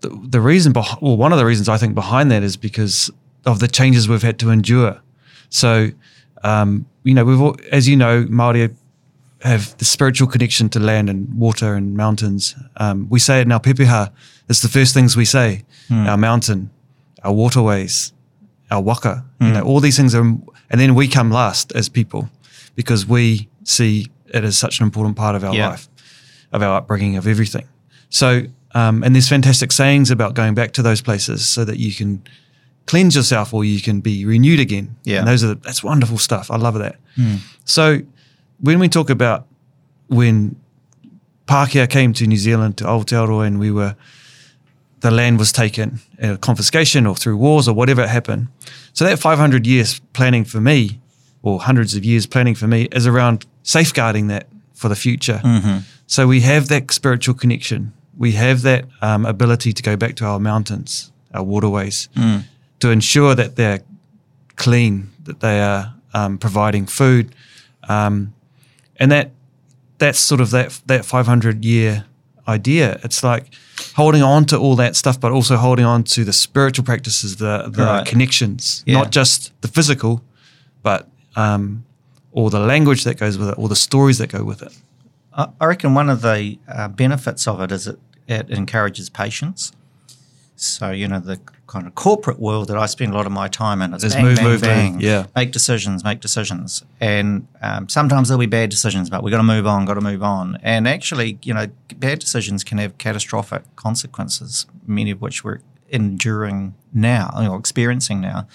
the, 0.00 0.08
the 0.08 0.40
reason, 0.40 0.72
beh- 0.72 1.00
well, 1.00 1.16
one 1.16 1.32
of 1.32 1.38
the 1.38 1.46
reasons 1.46 1.68
I 1.68 1.78
think 1.78 1.94
behind 1.94 2.30
that 2.30 2.42
is 2.42 2.56
because 2.56 3.10
of 3.46 3.60
the 3.60 3.68
changes 3.68 4.08
we've 4.08 4.22
had 4.22 4.38
to 4.40 4.50
endure. 4.50 5.00
So, 5.48 5.90
um, 6.42 6.86
you 7.04 7.14
know, 7.14 7.24
we've, 7.24 7.40
all, 7.40 7.56
as 7.70 7.88
you 7.88 7.96
know, 7.96 8.24
Māori 8.24 8.74
have 9.42 9.76
the 9.78 9.84
spiritual 9.84 10.28
connection 10.28 10.68
to 10.70 10.80
land 10.80 11.08
and 11.08 11.32
water 11.34 11.74
and 11.74 11.96
mountains. 11.96 12.54
Um, 12.76 13.08
we 13.08 13.18
say 13.18 13.40
it 13.40 13.42
in 13.42 13.52
our 13.52 13.60
pepeha. 13.60 14.12
It's 14.48 14.60
the 14.60 14.68
first 14.68 14.92
things 14.92 15.16
we 15.16 15.24
say. 15.24 15.64
Mm. 15.88 16.06
Our 16.06 16.16
mountain, 16.18 16.70
our 17.24 17.32
waterways, 17.32 18.12
our 18.70 18.82
waka. 18.82 19.24
Mm. 19.40 19.46
You 19.46 19.46
hmm. 19.46 19.54
know, 19.54 19.62
all 19.64 19.80
these 19.80 19.96
things 19.96 20.14
are, 20.14 20.20
and 20.20 20.44
then 20.80 20.94
we 20.94 21.08
come 21.08 21.30
last 21.30 21.72
as 21.72 21.88
people 21.88 22.28
because 22.80 23.04
we 23.04 23.46
see 23.64 24.06
it 24.32 24.42
as 24.42 24.56
such 24.56 24.80
an 24.80 24.84
important 24.84 25.14
part 25.14 25.36
of 25.36 25.44
our 25.44 25.54
yeah. 25.54 25.68
life, 25.68 25.86
of 26.50 26.62
our 26.62 26.78
upbringing, 26.78 27.18
of 27.18 27.26
everything. 27.26 27.68
So, 28.08 28.44
um, 28.74 29.02
and 29.04 29.14
there's 29.14 29.28
fantastic 29.28 29.70
sayings 29.70 30.10
about 30.10 30.32
going 30.32 30.54
back 30.54 30.72
to 30.72 30.82
those 30.82 31.02
places 31.02 31.46
so 31.46 31.62
that 31.66 31.76
you 31.76 31.92
can 31.92 32.22
cleanse 32.86 33.14
yourself 33.14 33.52
or 33.52 33.66
you 33.66 33.82
can 33.82 34.00
be 34.00 34.24
renewed 34.24 34.60
again. 34.60 34.96
Yeah, 35.04 35.18
and 35.18 35.28
those 35.28 35.44
are 35.44 35.48
the, 35.48 35.54
that's 35.56 35.84
wonderful 35.84 36.16
stuff. 36.16 36.50
I 36.50 36.56
love 36.56 36.78
that. 36.78 36.96
Mm. 37.18 37.40
So, 37.66 38.00
when 38.60 38.78
we 38.78 38.88
talk 38.88 39.10
about 39.10 39.46
when 40.08 40.56
Pākehā 41.46 41.90
came 41.90 42.14
to 42.14 42.26
New 42.26 42.38
Zealand 42.38 42.78
to 42.78 42.84
Aotearoa 42.84 43.46
and 43.46 43.60
we 43.60 43.70
were 43.70 43.94
the 45.00 45.10
land 45.10 45.38
was 45.38 45.52
taken, 45.52 46.00
uh, 46.22 46.36
confiscation 46.36 47.06
or 47.06 47.14
through 47.14 47.36
wars 47.36 47.66
or 47.66 47.74
whatever 47.74 48.06
happened. 48.06 48.48
So 48.92 49.04
that 49.04 49.18
500 49.18 49.66
years 49.66 50.00
planning 50.12 50.44
for 50.44 50.60
me, 50.60 50.99
or 51.42 51.60
hundreds 51.60 51.94
of 51.96 52.04
years 52.04 52.26
planning 52.26 52.54
for 52.54 52.66
me, 52.66 52.88
is 52.92 53.06
around 53.06 53.46
safeguarding 53.62 54.26
that 54.28 54.46
for 54.74 54.88
the 54.88 54.96
future. 54.96 55.40
Mm-hmm. 55.44 55.78
So 56.06 56.26
we 56.26 56.40
have 56.40 56.68
that 56.68 56.90
spiritual 56.92 57.34
connection. 57.34 57.92
We 58.16 58.32
have 58.32 58.62
that 58.62 58.84
um, 59.00 59.24
ability 59.26 59.72
to 59.72 59.82
go 59.82 59.96
back 59.96 60.16
to 60.16 60.24
our 60.26 60.38
mountains, 60.40 61.12
our 61.32 61.42
waterways, 61.42 62.08
Mm. 62.16 62.42
to 62.80 62.90
ensure 62.90 63.34
that 63.34 63.56
they're 63.56 63.80
clean, 64.56 65.10
that 65.24 65.40
they 65.40 65.60
are 65.60 65.94
um, 66.14 66.38
providing 66.38 66.86
food, 66.86 67.34
um, 67.88 68.32
and 68.96 69.10
that 69.12 69.30
that's 69.98 70.18
sort 70.18 70.40
of 70.40 70.50
that 70.50 70.80
that 70.86 71.04
500 71.04 71.64
year 71.64 72.04
idea. 72.48 72.98
It's 73.04 73.22
like 73.22 73.54
holding 73.96 74.22
on 74.22 74.44
to 74.46 74.56
all 74.58 74.76
that 74.76 74.96
stuff, 74.96 75.18
but 75.20 75.30
also 75.32 75.56
holding 75.56 75.84
on 75.86 76.02
to 76.04 76.24
the 76.24 76.32
spiritual 76.32 76.84
practices, 76.84 77.36
the 77.36 77.68
the 77.70 77.84
Right. 77.84 78.06
connections, 78.06 78.82
Yeah. 78.86 78.98
not 78.98 79.10
just 79.12 79.52
the 79.60 79.68
physical, 79.68 80.20
but 80.82 81.06
um, 81.36 81.84
all 82.32 82.50
the 82.50 82.60
language 82.60 83.04
that 83.04 83.18
goes 83.18 83.38
with 83.38 83.48
it, 83.48 83.58
or 83.58 83.68
the 83.68 83.76
stories 83.76 84.18
that 84.18 84.30
go 84.30 84.44
with 84.44 84.62
it. 84.62 84.76
I 85.32 85.64
reckon 85.64 85.94
one 85.94 86.10
of 86.10 86.22
the 86.22 86.58
uh, 86.68 86.88
benefits 86.88 87.46
of 87.46 87.60
it 87.60 87.72
is 87.72 87.86
it, 87.86 87.98
it 88.26 88.50
encourages 88.50 89.08
patience. 89.08 89.72
So, 90.56 90.90
you 90.90 91.08
know, 91.08 91.20
the 91.20 91.40
kind 91.66 91.86
of 91.86 91.94
corporate 91.94 92.38
world 92.38 92.68
that 92.68 92.76
I 92.76 92.84
spend 92.86 93.12
a 93.12 93.16
lot 93.16 93.24
of 93.24 93.32
my 93.32 93.48
time 93.48 93.80
in, 93.80 93.94
it's 93.94 94.04
It's 94.04 94.14
bang, 94.14 94.24
move, 94.24 94.36
bang, 94.36 94.44
move, 94.44 94.60
bang. 94.60 94.92
move. 94.94 95.02
Yeah. 95.02 95.26
Make 95.34 95.52
decisions, 95.52 96.04
make 96.04 96.20
decisions. 96.20 96.84
And 97.00 97.46
um, 97.62 97.88
sometimes 97.88 98.28
there'll 98.28 98.40
be 98.40 98.46
bad 98.46 98.68
decisions, 98.68 99.08
but 99.08 99.22
we've 99.22 99.30
got 99.30 99.38
to 99.38 99.42
move 99.44 99.66
on, 99.66 99.86
got 99.86 99.94
to 99.94 100.00
move 100.02 100.22
on. 100.22 100.58
And 100.62 100.86
actually, 100.86 101.38
you 101.42 101.54
know, 101.54 101.68
bad 101.96 102.18
decisions 102.18 102.62
can 102.64 102.76
have 102.78 102.98
catastrophic 102.98 103.62
consequences, 103.76 104.66
many 104.86 105.12
of 105.12 105.22
which 105.22 105.42
we're 105.44 105.60
enduring 105.88 106.74
now, 106.92 107.32
or 107.34 107.56
experiencing 107.56 108.20
now. 108.20 108.46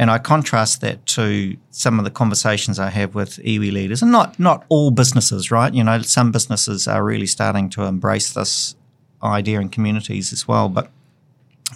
And 0.00 0.10
I 0.10 0.16
contrast 0.16 0.80
that 0.80 1.04
to 1.08 1.58
some 1.72 1.98
of 1.98 2.06
the 2.06 2.10
conversations 2.10 2.78
I 2.78 2.88
have 2.88 3.14
with 3.14 3.36
iwi 3.44 3.70
leaders, 3.70 4.00
and 4.00 4.10
not 4.10 4.38
not 4.40 4.64
all 4.70 4.90
businesses, 4.90 5.50
right? 5.50 5.74
You 5.74 5.84
know, 5.84 6.00
some 6.00 6.32
businesses 6.32 6.88
are 6.88 7.04
really 7.04 7.26
starting 7.26 7.68
to 7.70 7.82
embrace 7.82 8.32
this 8.32 8.76
idea 9.22 9.60
in 9.60 9.68
communities 9.68 10.32
as 10.32 10.48
well. 10.48 10.70
But 10.70 10.90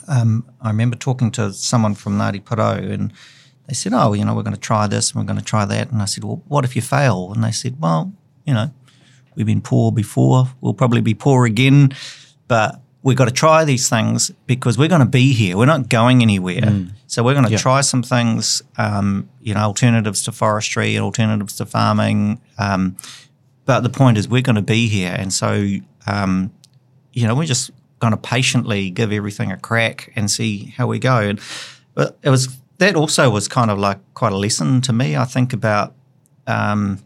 um, 0.08 0.46
I 0.62 0.68
remember 0.68 0.96
talking 0.96 1.30
to 1.32 1.52
someone 1.52 1.94
from 1.94 2.16
Ngāti 2.16 2.42
Porou, 2.42 2.90
and 2.90 3.12
they 3.68 3.74
said, 3.74 3.92
"Oh, 3.92 4.14
you 4.14 4.24
know, 4.24 4.34
we're 4.34 4.42
going 4.42 4.56
to 4.56 4.68
try 4.68 4.86
this, 4.86 5.10
and 5.10 5.20
we're 5.20 5.30
going 5.30 5.44
to 5.44 5.44
try 5.44 5.66
that." 5.66 5.92
And 5.92 6.00
I 6.00 6.06
said, 6.06 6.24
"Well, 6.24 6.42
what 6.48 6.64
if 6.64 6.74
you 6.74 6.80
fail?" 6.80 7.30
And 7.34 7.44
they 7.44 7.52
said, 7.52 7.76
"Well, 7.78 8.10
you 8.46 8.54
know, 8.54 8.72
we've 9.34 9.44
been 9.44 9.60
poor 9.60 9.92
before. 9.92 10.48
We'll 10.62 10.72
probably 10.72 11.02
be 11.02 11.14
poor 11.14 11.44
again, 11.44 11.92
but." 12.48 12.80
We've 13.04 13.16
got 13.16 13.26
to 13.26 13.30
try 13.30 13.64
these 13.64 13.88
things 13.88 14.32
because 14.46 14.76
we're 14.78 14.88
going 14.88 15.00
to 15.02 15.06
be 15.06 15.32
here. 15.34 15.56
We're 15.56 15.66
not 15.66 15.88
going 15.88 16.22
anywhere. 16.22 16.86
So 17.06 17.22
we're 17.22 17.34
going 17.34 17.44
to 17.44 17.52
Yeah. 17.52 17.58
try 17.58 17.80
some 17.82 18.02
things, 18.02 18.62
um, 18.78 19.28
you 19.40 19.52
know, 19.54 19.60
alternatives 19.60 20.22
to 20.22 20.32
forestry 20.32 20.96
and 20.96 21.04
alternatives 21.04 21.54
to 21.56 21.66
farming. 21.66 22.40
Um, 22.58 22.96
but 23.66 23.80
the 23.82 23.90
point 23.90 24.16
is, 24.18 24.26
we're 24.26 24.42
going 24.42 24.56
to 24.56 24.62
be 24.62 24.88
here, 24.88 25.14
and 25.16 25.32
so 25.32 25.48
um, 26.06 26.50
you 27.12 27.26
know, 27.26 27.34
we're 27.34 27.44
just 27.46 27.70
going 28.00 28.10
to 28.12 28.16
patiently 28.16 28.90
give 28.90 29.12
everything 29.12 29.52
a 29.52 29.56
crack 29.56 30.10
and 30.16 30.30
see 30.30 30.74
how 30.76 30.86
we 30.86 30.98
go. 30.98 31.18
And 31.18 31.40
but 31.94 32.18
it 32.22 32.30
was 32.30 32.56
that 32.78 32.96
also 32.96 33.30
was 33.30 33.48
kind 33.48 33.70
of 33.70 33.78
like 33.78 33.98
quite 34.14 34.32
a 34.32 34.36
lesson 34.36 34.80
to 34.82 34.92
me. 34.92 35.14
I 35.16 35.24
think 35.24 35.52
about 35.52 35.94
um, 36.46 36.98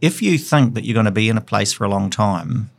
if 0.00 0.22
you 0.22 0.36
think 0.38 0.74
that 0.74 0.84
you're 0.84 0.94
going 0.94 1.06
to 1.06 1.10
be 1.10 1.28
in 1.28 1.36
a 1.38 1.42
place 1.42 1.72
for 1.72 1.84
a 1.84 1.88
long 1.88 2.08
time, 2.10 2.70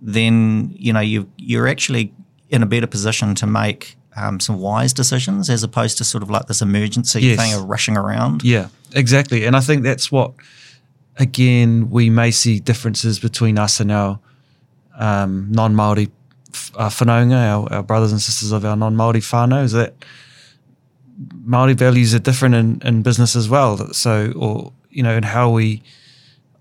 then 0.00 0.72
you 0.76 0.92
know 0.92 1.00
you 1.00 1.28
you're 1.36 1.68
actually 1.68 2.12
in 2.48 2.62
a 2.62 2.66
better 2.66 2.86
position 2.86 3.34
to 3.36 3.46
make 3.46 3.96
um, 4.16 4.40
some 4.40 4.58
wise 4.58 4.92
decisions 4.92 5.48
as 5.48 5.62
opposed 5.62 5.96
to 5.98 6.04
sort 6.04 6.22
of 6.22 6.30
like 6.30 6.46
this 6.46 6.60
emergency 6.62 7.20
Yes. 7.22 7.38
thing 7.38 7.54
of 7.54 7.68
rushing 7.68 7.96
around. 7.96 8.42
Yeah, 8.42 8.68
exactly. 8.92 9.44
And 9.44 9.54
I 9.56 9.60
think 9.60 9.84
that's 9.84 10.10
what, 10.10 10.32
again, 11.16 11.90
we 11.90 12.10
may 12.10 12.32
see 12.32 12.58
differences 12.58 13.20
between 13.20 13.56
us 13.58 13.78
and 13.78 13.92
our 13.92 14.18
um, 14.98 15.46
non 15.52 15.74
Māori 15.74 16.10
uh, 16.74 16.88
whanaunga, 16.88 17.36
our, 17.70 17.72
our 17.72 17.82
brothers 17.84 18.10
and 18.10 18.20
sisters 18.20 18.50
of 18.50 18.64
our 18.64 18.76
non 18.76 18.96
Māori 18.96 19.20
whānau, 19.22 19.62
is 19.62 19.72
that 19.72 19.94
Māori 21.46 21.74
values 21.74 22.14
are 22.14 22.18
different 22.18 22.54
in, 22.54 22.82
in 22.84 23.02
business 23.02 23.36
as 23.36 23.48
well. 23.48 23.92
So, 23.92 24.32
or, 24.36 24.72
you 24.90 25.02
know, 25.02 25.16
in 25.16 25.22
how 25.22 25.50
we, 25.50 25.82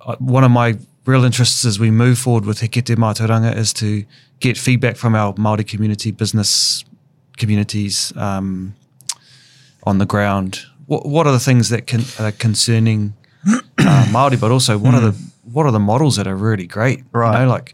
uh, 0.02 0.16
one 0.20 0.44
of 0.44 0.52
my 0.52 0.78
real 1.06 1.24
interests 1.24 1.66
as 1.66 1.80
we 1.80 1.92
move 1.92 2.18
forward 2.20 2.46
with 2.46 2.60
He 2.62 2.68
Kete 2.68 2.96
Mātauranga 2.96 3.56
is 3.56 3.74
to 3.74 4.06
get 4.40 4.58
feedback 4.58 4.96
from 4.96 5.16
our 5.16 5.34
Māori 5.34 5.68
community, 5.68 6.12
business 6.12 6.84
communities, 7.38 8.14
um, 8.18 8.76
on 9.84 9.98
the 9.98 10.06
ground. 10.06 10.60
What 10.88 11.06
what 11.06 11.26
are 11.28 11.32
the 11.34 11.40
things 11.40 11.70
that 11.70 11.88
can, 11.88 12.02
are 12.20 12.32
concerning 12.32 13.14
uh, 13.78 14.08
Maori, 14.12 14.38
but 14.38 14.52
also 14.52 14.78
what 14.78 14.94
are 14.94 15.00
the 15.12 15.16
what 15.44 15.66
are 15.66 15.72
the 15.72 15.80
models 15.80 16.16
that 16.18 16.28
are 16.28 16.36
really 16.36 16.68
great? 16.68 17.04
Right. 17.12 17.40
You 17.40 17.46
know, 17.46 17.52
like 17.52 17.74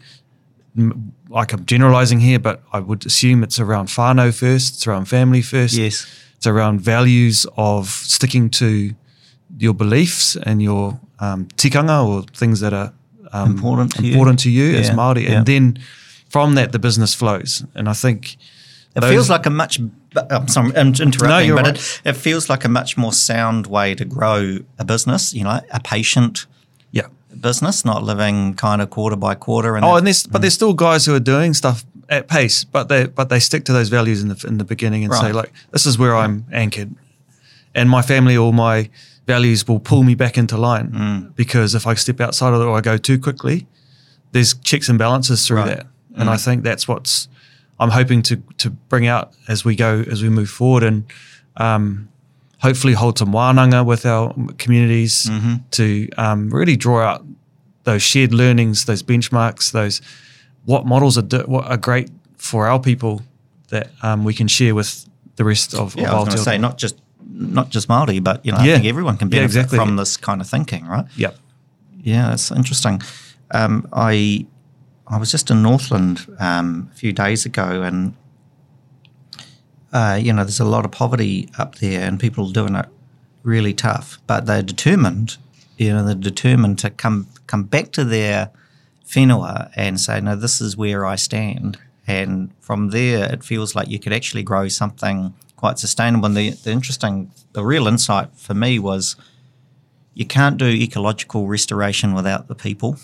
m- 0.78 1.14
like 1.30 1.52
I'm 1.54 1.66
generalizing 1.66 2.20
here, 2.20 2.40
but 2.40 2.62
I 2.72 2.80
would 2.80 3.06
assume 3.06 3.44
it's 3.44 3.60
around 3.60 3.88
whānau 3.88 4.34
first, 4.34 4.76
it's 4.76 4.88
around 4.88 5.06
family 5.06 5.42
first, 5.42 5.74
Yes. 5.74 6.06
it's 6.38 6.46
around 6.48 6.80
values 6.82 7.46
of 7.58 7.90
sticking 7.90 8.50
to 8.52 8.94
your 9.58 9.74
beliefs 9.74 10.36
and 10.36 10.62
your 10.62 11.00
um, 11.20 11.46
tikanga 11.58 12.06
or 12.08 12.24
things 12.38 12.60
that 12.60 12.74
are 12.74 12.94
um, 13.44 13.52
Important 13.52 13.92
to 13.96 14.04
you. 14.04 14.12
important 14.14 14.40
to 14.40 14.50
you 14.50 14.76
as 14.80 14.88
Yeah, 14.88 14.96
Maori, 14.96 15.24
yeah. 15.24 15.38
and 15.38 15.46
then 15.46 15.78
from 16.30 16.56
that 16.56 16.72
the 16.72 16.80
business 16.80 17.14
flows. 17.16 17.64
And 17.76 17.88
I 17.90 17.94
think 17.94 18.38
It 18.96 19.04
feels 19.04 19.30
like 19.30 19.46
a 19.46 19.50
much. 19.50 19.80
I'm 20.32 20.48
sorry, 20.48 20.72
I'm 20.78 20.88
interrupting, 20.94 21.50
No, 21.50 21.56
but 21.56 21.66
right. 21.66 21.76
it, 21.76 22.02
it 22.06 22.16
feels 22.16 22.50
like 22.50 22.66
a 22.66 22.70
much 22.70 22.96
more 22.98 23.14
sound 23.14 23.68
way 23.68 23.96
to 23.96 24.06
grow 24.06 24.60
a 24.80 24.86
business. 24.86 25.34
You 25.34 25.44
know, 25.44 25.60
a 25.72 25.80
patient 25.80 26.48
yeah. 26.92 27.08
business, 27.42 27.84
not 27.84 28.04
living 28.04 28.54
kind 28.56 28.82
of 28.82 28.90
quarter 28.90 29.18
by 29.18 29.36
quarter. 29.36 29.76
And 29.76 29.84
Oh, 29.86 29.90
that- 29.90 29.98
and 29.98 30.08
there's 30.08 30.28
but 30.28 30.42
there's 30.42 30.54
still 30.56 30.74
guys 30.74 31.06
who 31.08 31.14
are 31.16 31.24
doing 31.24 31.54
stuff 31.56 31.84
at 32.10 32.28
pace, 32.28 32.64
but 32.72 32.88
they 32.88 33.08
but 33.08 33.28
they 33.30 33.40
stick 33.40 33.66
to 33.66 33.74
those 33.74 33.90
values 33.90 34.22
in 34.24 34.30
the 34.30 34.48
in 34.48 34.58
the 34.58 34.64
beginning 34.66 35.04
and 35.04 35.14
say 35.14 35.32
like, 35.34 35.52
this 35.72 35.86
is 35.86 35.98
where 35.98 36.16
I'm 36.16 36.46
anchored, 36.52 36.92
and 37.74 37.90
my 37.90 38.02
family 38.02 38.38
or 38.38 38.54
my 38.54 38.90
values 39.28 39.68
will 39.68 39.80
pull 39.80 40.04
me 40.04 40.16
back 40.16 40.38
into 40.38 40.58
line 40.58 40.92
Mm. 40.92 41.36
because 41.36 41.76
if 41.76 41.88
I 41.88 41.96
step 41.96 42.22
outside 42.22 42.54
of 42.54 42.62
it 42.62 42.66
or 42.66 42.78
I 42.78 42.82
go 42.82 42.98
too 42.98 43.18
quickly, 43.20 43.66
there's 44.32 44.54
checks 44.56 44.90
and 44.90 44.98
balances 45.00 45.46
through 45.48 45.58
Right. 45.58 45.78
that, 45.78 45.88
and 46.16 46.30
I 46.30 46.38
think 46.38 46.64
that's 46.64 46.88
what's 46.88 47.28
I'm 47.80 47.90
hoping 47.90 48.22
to 48.24 48.36
to 48.58 48.70
bring 48.90 49.06
out 49.08 49.34
as 49.48 49.66
we 49.66 49.76
go 49.76 50.04
as 50.12 50.22
we 50.24 50.30
move 50.30 50.50
forward 50.50 50.84
and. 50.84 51.04
Um, 51.58 52.10
Hopefully, 52.60 52.94
hold 52.94 53.18
some 53.20 53.32
wānanga 53.32 53.86
with 53.86 54.06
our 54.08 54.34
communities 54.58 55.30
to 55.72 56.10
um, 56.18 56.50
really 56.50 56.76
draw 56.76 57.02
out 57.02 57.24
those 57.84 58.02
shared 58.02 58.34
learnings, 58.34 58.86
those 58.86 59.04
benchmarks, 59.04 59.72
those 59.72 60.02
what 60.64 60.86
models 60.86 61.16
are 61.18 61.22
do, 61.22 61.40
what 61.46 61.66
are 61.68 61.78
great 61.78 62.10
for 62.38 62.66
our 62.66 62.80
people 62.80 63.22
that 63.70 63.92
um, 64.02 64.24
we 64.24 64.34
can 64.34 64.48
share 64.48 64.74
with 64.74 65.08
the 65.36 65.44
rest 65.44 65.76
of, 65.76 65.96
yeah, 65.96 66.08
of 66.08 66.14
I 66.14 66.18
was 66.20 66.26
going 66.30 66.38
to 66.38 66.44
say 66.44 66.58
not 66.58 66.78
just 66.80 66.96
not 67.38 67.70
just 67.70 67.90
Maori, 67.90 68.20
but 68.20 68.46
you 68.46 68.52
know, 68.52 68.58
I 68.60 68.66
think 68.66 68.86
everyone 68.86 69.18
can 69.18 69.28
Yeah, 69.28 69.40
benefit 69.40 69.56
exactly. 69.58 69.78
from 69.78 69.96
this 69.98 70.18
kind 70.18 70.42
of 70.42 70.50
thinking, 70.50 70.86
right? 70.88 71.06
Yeah, 71.16 71.32
Yeah, 72.04 72.34
it's 72.34 72.52
interesting. 72.52 73.02
Um, 73.52 73.88
I 73.94 74.46
I 75.08 75.18
was 75.18 75.32
just 75.32 75.52
in 75.52 75.62
Northland 75.62 76.26
um, 76.40 76.90
a 76.92 76.96
few 76.96 77.14
days 77.14 77.46
ago, 77.46 77.84
and 77.84 78.14
uh, 79.94 80.20
you 80.22 80.34
know, 80.34 80.44
there's 80.44 80.60
a 80.60 80.66
lot 80.66 80.86
of 80.86 80.92
poverty 80.92 81.50
up 81.58 81.76
there, 81.76 82.02
and 82.08 82.20
people 82.20 82.48
are 82.50 82.54
doing 82.54 82.76
it 82.76 82.88
really 83.44 83.74
tough. 83.74 84.20
But 84.28 84.46
they're 84.46 84.64
determined, 84.64 85.38
you 85.78 85.90
know, 85.94 86.04
they're 86.06 86.16
determined 86.16 86.80
to 86.80 86.90
come 86.90 87.28
come 87.48 87.64
back 87.64 87.92
to 87.92 88.04
their 88.04 88.50
whenua 89.08 89.70
and 89.76 90.00
say, 90.00 90.20
no, 90.22 90.36
this 90.36 90.60
is 90.62 90.76
where 90.76 91.06
I 91.06 91.16
stand. 91.16 91.78
And 92.08 92.52
from 92.60 92.90
there, 92.90 93.32
it 93.32 93.44
feels 93.44 93.76
like 93.76 93.88
you 93.88 94.00
could 94.00 94.14
actually 94.14 94.44
grow 94.44 94.68
something 94.68 95.34
quite 95.56 95.80
sustainable. 95.80 96.26
And 96.26 96.38
the, 96.38 96.50
the 96.52 96.72
interesting, 96.72 97.32
the 97.54 97.64
real 97.64 97.88
insight 97.88 98.36
for 98.36 98.54
me 98.54 98.80
was 98.80 99.16
you 100.14 100.26
can't 100.26 100.58
do 100.58 100.68
ecological 100.68 101.48
restoration 101.48 102.14
without 102.14 102.48
the 102.48 102.56
people. 102.56 102.98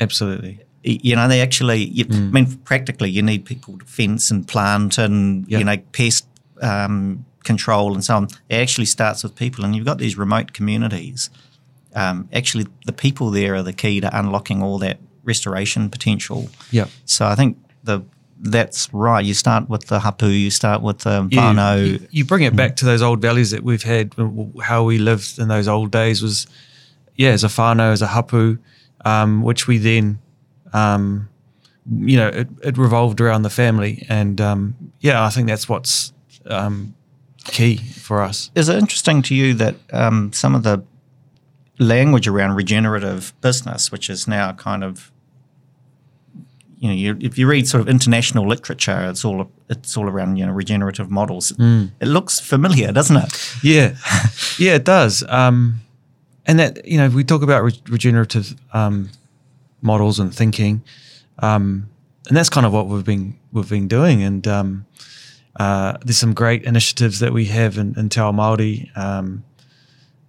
Absolutely. 0.00 0.60
You 0.84 1.14
know, 1.14 1.28
they 1.28 1.40
actually, 1.40 1.84
you, 1.84 2.04
I 2.10 2.14
mean, 2.14 2.56
practically, 2.64 3.08
you 3.10 3.22
need 3.22 3.44
people 3.44 3.78
to 3.78 3.84
fence 3.84 4.30
and 4.32 4.46
plant 4.48 4.98
and, 4.98 5.46
Yep. 5.48 5.58
you 5.58 5.64
know, 5.64 5.76
pest 5.92 6.26
um, 6.60 7.24
control 7.44 7.94
and 7.94 8.04
so 8.04 8.16
on. 8.16 8.24
It 8.48 8.56
actually 8.56 8.86
starts 8.86 9.22
with 9.22 9.36
people. 9.36 9.64
And 9.64 9.76
you've 9.76 9.84
got 9.84 9.98
these 9.98 10.18
remote 10.18 10.52
communities. 10.52 11.30
Um, 11.94 12.28
actually, 12.32 12.66
the 12.86 12.92
people 12.92 13.30
there 13.30 13.54
are 13.54 13.62
the 13.62 13.72
key 13.72 14.00
to 14.00 14.18
unlocking 14.18 14.60
all 14.60 14.78
that 14.78 14.98
restoration 15.22 15.88
potential. 15.88 16.48
Yeah. 16.72 16.86
So 17.04 17.26
I 17.26 17.36
think 17.36 17.58
the 17.84 18.02
that's 18.42 18.92
right. 18.92 19.24
You 19.24 19.34
start 19.34 19.68
with 19.68 19.86
the 19.86 20.00
hapu, 20.00 20.26
you 20.26 20.50
start 20.50 20.82
with 20.82 20.98
the 20.98 21.22
whānau. 21.22 21.86
you, 21.86 22.08
you 22.10 22.24
bring 22.24 22.42
it 22.42 22.56
back 22.56 22.76
to 22.76 22.84
those 22.84 23.00
old 23.00 23.22
values 23.22 23.52
that 23.52 23.62
we've 23.62 23.84
had, 23.84 24.14
how 24.62 24.82
we 24.82 24.98
lived 24.98 25.38
in 25.38 25.46
those 25.46 25.68
old 25.68 25.92
days 25.92 26.20
was 26.20 26.48
yeah, 27.14 27.30
as 27.30 27.44
a 27.44 27.48
whānau, 27.48 27.92
as 27.92 28.02
a 28.02 28.08
hapu, 28.08 28.58
um, 29.04 29.42
which 29.42 29.68
we 29.68 29.78
then, 29.78 30.18
um, 30.72 31.28
you 31.88 32.16
know, 32.16 32.28
it, 32.28 32.48
it 32.64 32.76
revolved 32.78 33.20
around 33.20 33.42
the 33.42 33.50
family. 33.50 34.04
And 34.08 34.40
um, 34.40 34.92
yeah, 35.00 35.24
I 35.24 35.30
think 35.30 35.46
that's 35.46 35.68
what's 35.68 36.12
um, 36.46 36.94
key 37.44 37.76
for 37.76 38.22
us. 38.22 38.50
Is 38.56 38.68
it 38.68 38.76
interesting 38.76 39.22
to 39.22 39.34
you 39.36 39.54
that 39.54 39.76
um, 39.92 40.32
some 40.32 40.56
of 40.56 40.64
the 40.64 40.82
language 41.78 42.26
around 42.26 42.56
regenerative 42.56 43.32
business, 43.40 43.92
which 43.92 44.10
is 44.10 44.26
now 44.26 44.52
kind 44.52 44.82
of 44.82 45.11
you 46.82 46.88
know, 46.88 46.94
you, 46.94 47.16
if 47.20 47.38
you 47.38 47.46
read 47.46 47.68
sort 47.68 47.80
of 47.80 47.88
international 47.88 48.48
literature, 48.48 49.08
it's 49.08 49.24
all 49.24 49.48
it's 49.68 49.96
all 49.96 50.08
around 50.08 50.36
you 50.36 50.44
know 50.44 50.50
regenerative 50.50 51.12
models. 51.12 51.52
Mm. 51.52 51.92
It 52.00 52.08
looks 52.08 52.40
familiar, 52.40 52.90
doesn't 52.90 53.16
it? 53.16 53.54
Yeah, 53.62 53.94
yeah, 54.58 54.74
it 54.74 54.84
does. 54.84 55.22
Um, 55.28 55.80
and 56.44 56.58
that 56.58 56.84
you 56.84 56.98
know, 56.98 57.08
we 57.08 57.22
talk 57.22 57.42
about 57.42 57.62
re- 57.62 57.80
regenerative 57.88 58.56
um, 58.72 59.10
models 59.80 60.18
and 60.18 60.34
thinking, 60.34 60.82
um, 61.38 61.88
and 62.26 62.36
that's 62.36 62.48
kind 62.48 62.66
of 62.66 62.72
what 62.72 62.88
we've 62.88 63.04
been 63.04 63.38
we've 63.52 63.70
been 63.70 63.86
doing. 63.86 64.24
And 64.24 64.48
um, 64.48 64.86
uh, 65.60 65.98
there's 66.04 66.18
some 66.18 66.34
great 66.34 66.64
initiatives 66.64 67.20
that 67.20 67.32
we 67.32 67.44
have 67.44 67.78
in, 67.78 67.96
in 67.96 68.08
Te 68.08 68.20
Ao 68.20 68.32
Māori. 68.32 68.90
Um, 68.98 69.44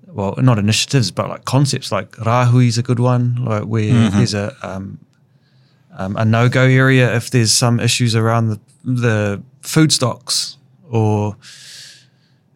well, 0.05 0.35
not 0.37 0.59
initiatives, 0.59 1.09
but 1.09 1.29
like 1.29 1.45
concepts 1.45 1.91
like 1.91 2.11
Rahui 2.11 2.67
is 2.67 2.77
a 2.77 2.83
good 2.83 2.99
one, 2.99 3.43
like 3.43 3.63
where 3.63 3.91
mm-hmm. 3.91 4.17
there's 4.17 4.35
a 4.35 4.55
um, 5.97 6.15
a 6.17 6.25
no 6.25 6.49
go 6.49 6.63
area 6.63 7.15
if 7.15 7.29
there's 7.29 7.51
some 7.51 7.79
issues 7.79 8.15
around 8.15 8.49
the, 8.49 8.59
the 8.83 9.43
food 9.61 9.91
stocks 9.91 10.57
or 10.89 11.35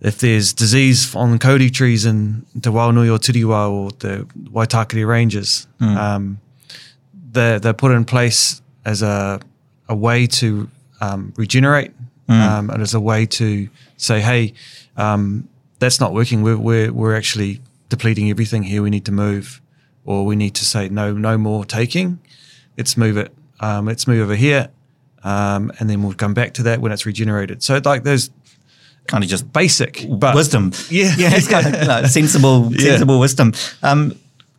if 0.02 0.19
there's 0.19 0.54
disease 0.54 1.15
on 1.15 1.39
kauri 1.39 1.69
trees 1.69 2.06
in 2.06 2.45
Te 2.62 2.69
Wao 2.69 2.93
Nui 2.93 3.10
o 3.10 3.17
Tiriwa 3.17 3.69
or 3.69 3.91
the 4.00 4.28
Waitakere 4.52 5.08
Ranges. 5.08 5.67
Mm. 5.80 5.97
Um, 5.97 6.39
they're, 7.32 7.60
they're 7.60 7.73
put 7.73 7.91
in 7.91 8.06
place 8.06 8.62
as 8.86 9.02
a, 9.02 9.39
a 9.89 9.95
way 9.95 10.28
to 10.28 10.69
um, 11.02 11.34
regenerate 11.36 11.91
mm. 12.30 12.34
um, 12.34 12.69
and 12.69 12.82
as 12.82 12.93
a 12.93 13.00
way 13.00 13.26
to 13.26 13.69
say, 13.97 14.21
hey, 14.21 14.54
um, 14.97 15.47
that's 15.80 16.00
not 16.00 16.13
working. 16.13 16.41
We're, 16.41 16.58
we're, 16.58 16.93
we're 16.93 17.15
actually 17.15 17.62
depleting 17.89 18.30
everything 18.30 18.63
here. 18.63 18.82
We 18.82 18.89
need 18.89 19.06
to 19.06 19.12
move 19.12 19.62
or 20.06 20.26
we 20.26 20.36
need 20.36 20.56
to 20.56 20.65
say 20.65 20.89
no, 20.89 21.12
no 21.13 21.38
more 21.38 21.65
taking 21.65 22.19
let's 22.78 22.98
move 22.98 23.18
it, 23.18 23.34
um, 23.60 23.86
let's 23.86 24.08
move 24.08 24.22
over 24.22 24.36
here, 24.36 24.70
um, 25.24 25.72
and 25.80 25.90
then 25.90 26.04
we'll 26.04 26.13
come 26.13 26.34
back 26.34 26.54
to 26.56 26.63
that 26.63 26.82
when 26.82 26.92
it's 26.92 27.06
regenerated. 27.06 27.63
So 27.63 27.80
like 27.84 28.04
there's 28.04 28.30
kind 29.08 29.24
of 29.24 29.30
just 29.30 29.52
basic 29.52 30.06
but 30.10 30.36
wisdom. 30.36 30.72
Yeah, 30.90 31.13
yeah, 31.18 31.32
it's 31.34 31.48
kind 31.48 31.76
of 31.76 32.10
sensible, 32.10 32.72
sensible 32.78 33.16
yeah. 33.16 33.22
wisdom. 33.22 33.54
Um, 33.84 34.18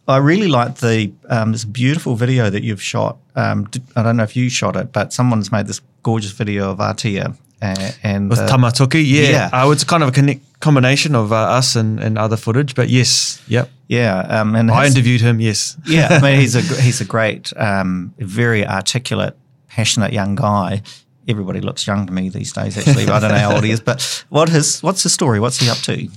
I 0.09 0.17
really 0.17 0.49
like 0.49 0.77
the 0.77 1.13
um, 1.29 1.53
this 1.53 1.65
beautiful 1.65 2.17
video 2.17 2.49
that 2.51 2.63
you've 2.63 2.83
shot. 2.83 3.19
Um, 3.37 3.69
I 3.95 4.03
don't 4.03 4.17
know 4.17 4.23
if 4.23 4.37
you 4.37 4.49
shot 4.49 4.75
it, 4.77 4.93
but 4.93 5.13
someone's 5.13 5.53
made 5.53 5.67
this 5.67 5.81
gorgeous 6.03 6.33
video 6.33 6.71
of 6.71 6.79
Aotea. 6.79 7.37
uh, 7.61 7.91
and 8.03 8.31
with 8.31 8.39
uh, 8.39 8.49
Tamatoki. 8.49 9.05
Yeah, 9.07 9.31
yeah. 9.31 9.51
Uh, 9.53 9.71
it's 9.71 9.85
kind 9.85 10.03
of 10.03 10.09
a 10.09 10.13
connect, 10.13 10.41
combination 10.61 11.15
of 11.15 11.33
uh, 11.33 11.37
us 11.37 11.77
and, 11.77 12.01
and 12.01 12.19
other 12.19 12.37
footage, 12.37 12.75
but 12.75 12.89
yes, 12.89 13.43
yep. 13.49 13.71
Yeah, 13.87 14.19
um, 14.19 14.55
and 14.55 14.71
I 14.71 14.87
interviewed 14.87 15.23
him. 15.23 15.41
Yes. 15.41 15.77
yeah, 15.87 16.09
I 16.11 16.21
mean 16.21 16.41
he's 16.41 16.55
a 16.55 16.61
he's 16.83 17.01
a 17.01 17.05
great, 17.05 17.53
um, 17.57 18.15
very 18.19 18.67
articulate, 18.67 19.37
passionate 19.69 20.13
young 20.13 20.35
guy. 20.35 20.83
Everybody 21.27 21.61
looks 21.61 21.87
young 21.87 22.07
to 22.07 22.13
me 22.13 22.29
these 22.29 22.53
days. 22.53 22.77
Actually, 22.77 23.09
I 23.09 23.21
don't 23.21 23.31
know 23.31 23.39
how 23.39 23.55
old 23.55 23.65
he 23.65 23.71
is, 23.71 23.81
but 23.81 24.25
what 24.29 24.49
his 24.49 24.83
what's 24.83 25.03
his 25.03 25.13
story? 25.13 25.41
What's 25.41 25.59
he 25.59 25.71
up 25.71 25.79
to? 25.79 26.09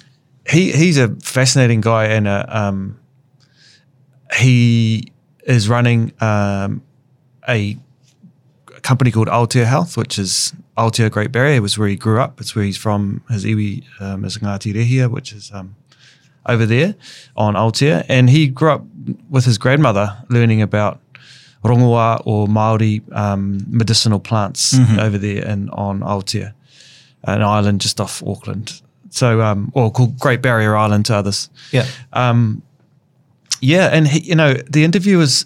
He 0.49 0.71
he's 0.71 0.97
a 0.97 1.15
fascinating 1.21 1.81
guy, 1.81 2.05
and 2.05 2.27
a, 2.27 2.45
um, 2.49 2.99
he 4.37 5.11
is 5.45 5.69
running 5.69 6.11
um, 6.21 6.81
a 7.47 7.77
company 8.81 9.11
called 9.11 9.27
Aotea 9.27 9.65
Health, 9.65 9.97
which 9.97 10.19
is 10.19 10.53
Aotea 10.77 11.09
Great 11.11 11.31
Barrier, 11.31 11.61
was 11.61 11.77
where 11.77 11.87
he 11.87 11.95
grew 11.95 12.19
up. 12.19 12.39
It's 12.41 12.55
where 12.55 12.65
he's 12.65 12.77
from. 12.77 13.23
His 13.29 13.45
iwi 13.45 13.83
um, 13.99 14.25
is 14.25 14.37
Ngāti 14.37 14.73
Rehua, 14.73 15.09
which 15.09 15.31
is 15.33 15.51
um, 15.53 15.75
over 16.45 16.65
there 16.65 16.95
on 17.35 17.55
Aotea. 17.55 18.05
And 18.09 18.29
he 18.29 18.47
grew 18.47 18.71
up 18.71 18.83
with 19.29 19.45
his 19.45 19.57
grandmother 19.57 20.17
learning 20.29 20.61
about 20.61 20.99
rongoā 21.63 22.21
or 22.25 22.47
Māori 22.47 23.01
um, 23.15 23.59
medicinal 23.67 24.19
plants 24.19 24.73
mm-hmm. 24.73 24.99
over 24.99 25.17
there 25.17 25.45
in, 25.45 25.69
on 25.69 26.01
Aotea, 26.01 26.53
an 27.23 27.41
island 27.41 27.81
just 27.81 28.01
off 28.01 28.23
Auckland. 28.23 28.81
So, 29.09 29.41
um, 29.41 29.71
or 29.75 29.91
called 29.91 30.17
Great 30.17 30.41
Barrier 30.41 30.75
Island 30.75 31.05
to 31.07 31.15
others. 31.15 31.49
Yeah. 31.71 31.85
Um, 32.13 32.63
yeah, 33.59 33.89
and 33.93 34.07
he, 34.07 34.21
you 34.21 34.35
know 34.35 34.53
the 34.53 34.83
interview 34.83 35.17
was. 35.17 35.45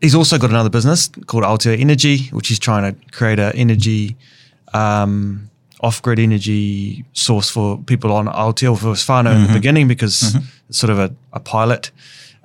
He's 0.00 0.14
also 0.14 0.38
got 0.38 0.50
another 0.50 0.70
business 0.70 1.08
called 1.26 1.44
Aotea 1.44 1.78
Energy, 1.78 2.28
which 2.28 2.48
he's 2.48 2.58
trying 2.58 2.94
to 2.94 3.10
create 3.10 3.38
an 3.40 3.52
energy 3.56 4.16
um, 4.72 5.50
off-grid 5.80 6.18
energy 6.18 7.04
source 7.12 7.50
for 7.50 7.78
people 7.78 8.12
on 8.12 8.26
Aotea 8.26 8.78
for 8.78 8.92
whānau 8.92 9.24
mm-hmm. 9.24 9.28
in 9.28 9.34
the 9.34 9.46
mm-hmm. 9.46 9.54
beginning 9.54 9.88
because 9.88 10.20
mm-hmm. 10.20 10.44
it's 10.68 10.78
sort 10.78 10.90
of 10.90 10.98
a, 10.98 11.14
a 11.32 11.40
pilot 11.40 11.90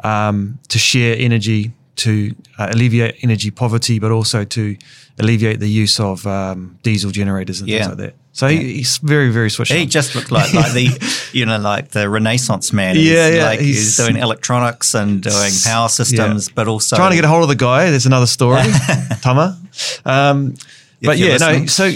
um, 0.03 0.59
to 0.69 0.77
share 0.79 1.15
energy 1.17 1.71
to 1.95 2.35
uh, 2.57 2.69
alleviate 2.71 3.23
energy 3.23 3.51
poverty, 3.51 3.99
but 3.99 4.11
also 4.11 4.43
to 4.43 4.75
alleviate 5.19 5.59
the 5.59 5.69
use 5.69 5.99
of 5.99 6.25
um, 6.25 6.79
diesel 6.83 7.11
generators 7.11 7.59
and 7.59 7.69
yeah. 7.69 7.79
things 7.79 7.89
like 7.89 7.97
that. 7.97 8.15
So 8.31 8.47
yeah. 8.47 8.59
he, 8.59 8.73
he's 8.77 8.97
very, 8.97 9.29
very 9.29 9.49
switched. 9.49 9.71
He 9.71 9.83
on. 9.83 9.89
just 9.89 10.15
looked 10.15 10.31
like 10.31 10.53
like 10.53 10.73
the, 10.73 11.29
you 11.33 11.45
know, 11.45 11.59
like 11.59 11.89
the 11.89 12.09
Renaissance 12.09 12.73
man. 12.73 12.95
He's 12.95 13.11
yeah, 13.11 13.27
yeah. 13.29 13.45
Like 13.45 13.59
he's, 13.59 13.75
he's, 13.75 13.97
doing 13.97 14.17
electronics 14.17 14.95
and 14.95 15.21
doing 15.21 15.51
power 15.63 15.87
systems, 15.87 16.47
yeah. 16.47 16.53
but 16.55 16.67
also 16.67 16.95
trying 16.95 17.11
to 17.11 17.15
get 17.15 17.25
a 17.25 17.27
hold 17.27 17.43
of 17.43 17.49
the 17.49 17.55
guy. 17.55 17.89
There's 17.89 18.07
another 18.07 18.25
story, 18.25 18.63
Tama. 19.21 19.59
Um, 20.03 20.55
but 21.01 21.17
yeah, 21.17 21.33
listening. 21.33 21.61
no. 21.61 21.65
So 21.67 21.91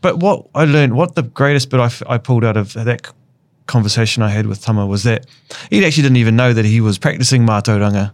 but 0.00 0.18
what 0.18 0.46
I 0.54 0.64
learned, 0.64 0.96
what 0.96 1.14
the 1.14 1.22
greatest 1.22 1.70
bit 1.70 1.80
I, 1.80 1.86
f- 1.86 2.02
I 2.06 2.18
pulled 2.18 2.44
out 2.44 2.56
of 2.56 2.72
that 2.72 3.10
conversation 3.66 4.22
I 4.22 4.30
had 4.30 4.46
with 4.46 4.62
Tama 4.62 4.86
was 4.86 5.04
that 5.04 5.26
he 5.70 5.84
actually 5.84 6.02
didn't 6.02 6.16
even 6.16 6.36
know 6.36 6.52
that 6.52 6.64
he 6.64 6.80
was 6.80 6.98
practicing 6.98 7.46
mātauranga. 7.46 8.12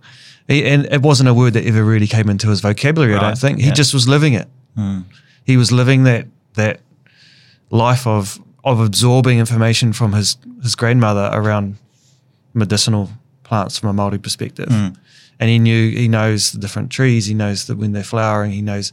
He, 0.48 0.64
and 0.64 0.86
it 0.86 1.02
wasn't 1.02 1.28
a 1.28 1.34
word 1.34 1.54
that 1.54 1.66
ever 1.66 1.84
really 1.84 2.06
came 2.06 2.28
into 2.28 2.48
his 2.48 2.60
vocabulary, 2.60 3.14
right. 3.14 3.22
I 3.22 3.26
don't 3.28 3.38
think. 3.38 3.58
He 3.58 3.66
yeah. 3.66 3.72
just 3.72 3.92
was 3.92 4.06
living 4.08 4.34
it. 4.34 4.48
Mm. 4.76 5.04
He 5.44 5.56
was 5.56 5.72
living 5.72 6.04
that 6.04 6.26
that 6.54 6.80
life 7.70 8.06
of 8.06 8.40
of 8.64 8.80
absorbing 8.80 9.38
information 9.38 9.92
from 9.92 10.12
his, 10.12 10.36
his 10.62 10.74
grandmother 10.74 11.30
around 11.32 11.76
medicinal 12.52 13.08
plants 13.44 13.78
from 13.78 13.96
a 13.96 14.02
Māori 14.02 14.20
perspective. 14.20 14.68
Mm. 14.68 14.96
And 15.38 15.50
he 15.50 15.58
knew 15.60 15.90
he 15.90 16.08
knows 16.08 16.52
the 16.52 16.58
different 16.58 16.90
trees, 16.90 17.26
he 17.26 17.34
knows 17.34 17.66
that 17.66 17.76
when 17.76 17.92
they're 17.92 18.02
flowering, 18.02 18.50
he 18.50 18.62
knows 18.62 18.92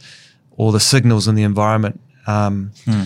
all 0.58 0.72
the 0.72 0.80
signals 0.80 1.28
in 1.28 1.36
the 1.36 1.44
environment 1.44 2.00
um, 2.28 2.72
hmm. 2.86 3.04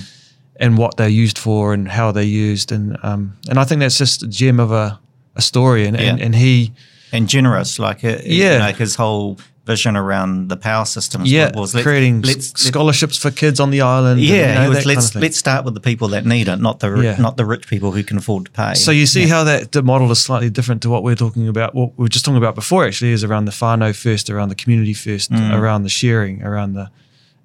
and 0.58 0.78
what 0.78 0.98
they're 0.98 1.08
used 1.08 1.38
for 1.38 1.74
and 1.74 1.88
how 1.88 2.12
they're 2.12 2.24
used. 2.24 2.72
And 2.72 2.98
um, 3.04 3.38
and 3.50 3.60
I 3.60 3.64
think 3.64 3.80
that's 3.80 3.98
just 3.98 4.24
a 4.24 4.28
gem 4.28 4.60
of 4.60 4.72
a, 4.72 5.00
a 5.36 5.42
story. 5.42 5.86
And, 5.86 5.98
yeah. 5.98 6.10
and, 6.10 6.22
and, 6.22 6.36
he. 6.36 6.74
And 7.12 7.30
generous, 7.30 7.80
like, 7.80 8.04
uh, 8.04 8.18
yeah. 8.24 8.60
like 8.60 8.78
his 8.78 8.96
whole 8.96 9.38
vision 9.68 9.98
around 9.98 10.48
the 10.48 10.56
power 10.56 10.86
systems 10.86 11.30
yeah, 11.30 11.52
was 11.54 11.76
let's, 11.76 11.84
creating 11.84 12.22
let's, 12.22 12.48
scholarships 12.60 13.18
for 13.18 13.30
kids 13.32 13.60
on 13.60 13.70
the 13.70 13.82
island. 13.82 14.22
Yeah, 14.22 14.36
and, 14.36 14.48
you 14.48 14.64
know, 14.64 14.70
was, 14.70 14.86
let's 14.86 15.10
kind 15.10 15.16
of 15.18 15.22
let's 15.22 15.38
start 15.38 15.66
with 15.66 15.74
the 15.74 15.82
people 15.82 16.08
that 16.10 16.26
need 16.26 16.48
it, 16.48 16.56
not 16.58 16.80
the 16.80 16.90
yeah. 17.02 17.18
not 17.18 17.36
the 17.38 17.46
rich 17.46 17.68
people 17.68 17.92
who 17.92 18.04
can 18.04 18.18
afford 18.18 18.46
to 18.46 18.52
pay. 18.52 18.74
So 18.76 18.92
you 18.92 19.06
see 19.06 19.24
yeah. 19.24 19.28
how 19.28 19.44
that 19.44 19.74
the 19.74 19.84
model 19.84 20.10
is 20.12 20.22
slightly 20.22 20.50
different 20.50 20.82
to 20.84 20.90
what 20.90 21.04
we're 21.04 21.16
talking 21.16 21.48
about. 21.48 21.76
What 21.76 21.98
we 21.98 22.04
were 22.04 22.10
just 22.10 22.24
talking 22.26 22.38
about 22.38 22.56
before 22.56 22.86
actually 22.86 23.12
is 23.12 23.24
around 23.24 23.46
the 23.46 23.52
whānau 23.52 23.94
first, 23.96 24.30
around 24.30 24.50
the 24.50 24.56
community 24.56 24.94
first, 24.94 25.32
mm. 25.32 25.54
around 25.54 25.84
the 25.84 25.90
sharing, 25.90 26.44
around 26.44 26.74
the 26.74 26.90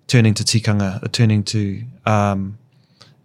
turning 0.07 0.35
to 0.35 0.45
tikanga, 0.45 1.03
uh, 1.03 1.09
turning 1.11 1.43
to 1.45 1.83
um, 2.07 2.57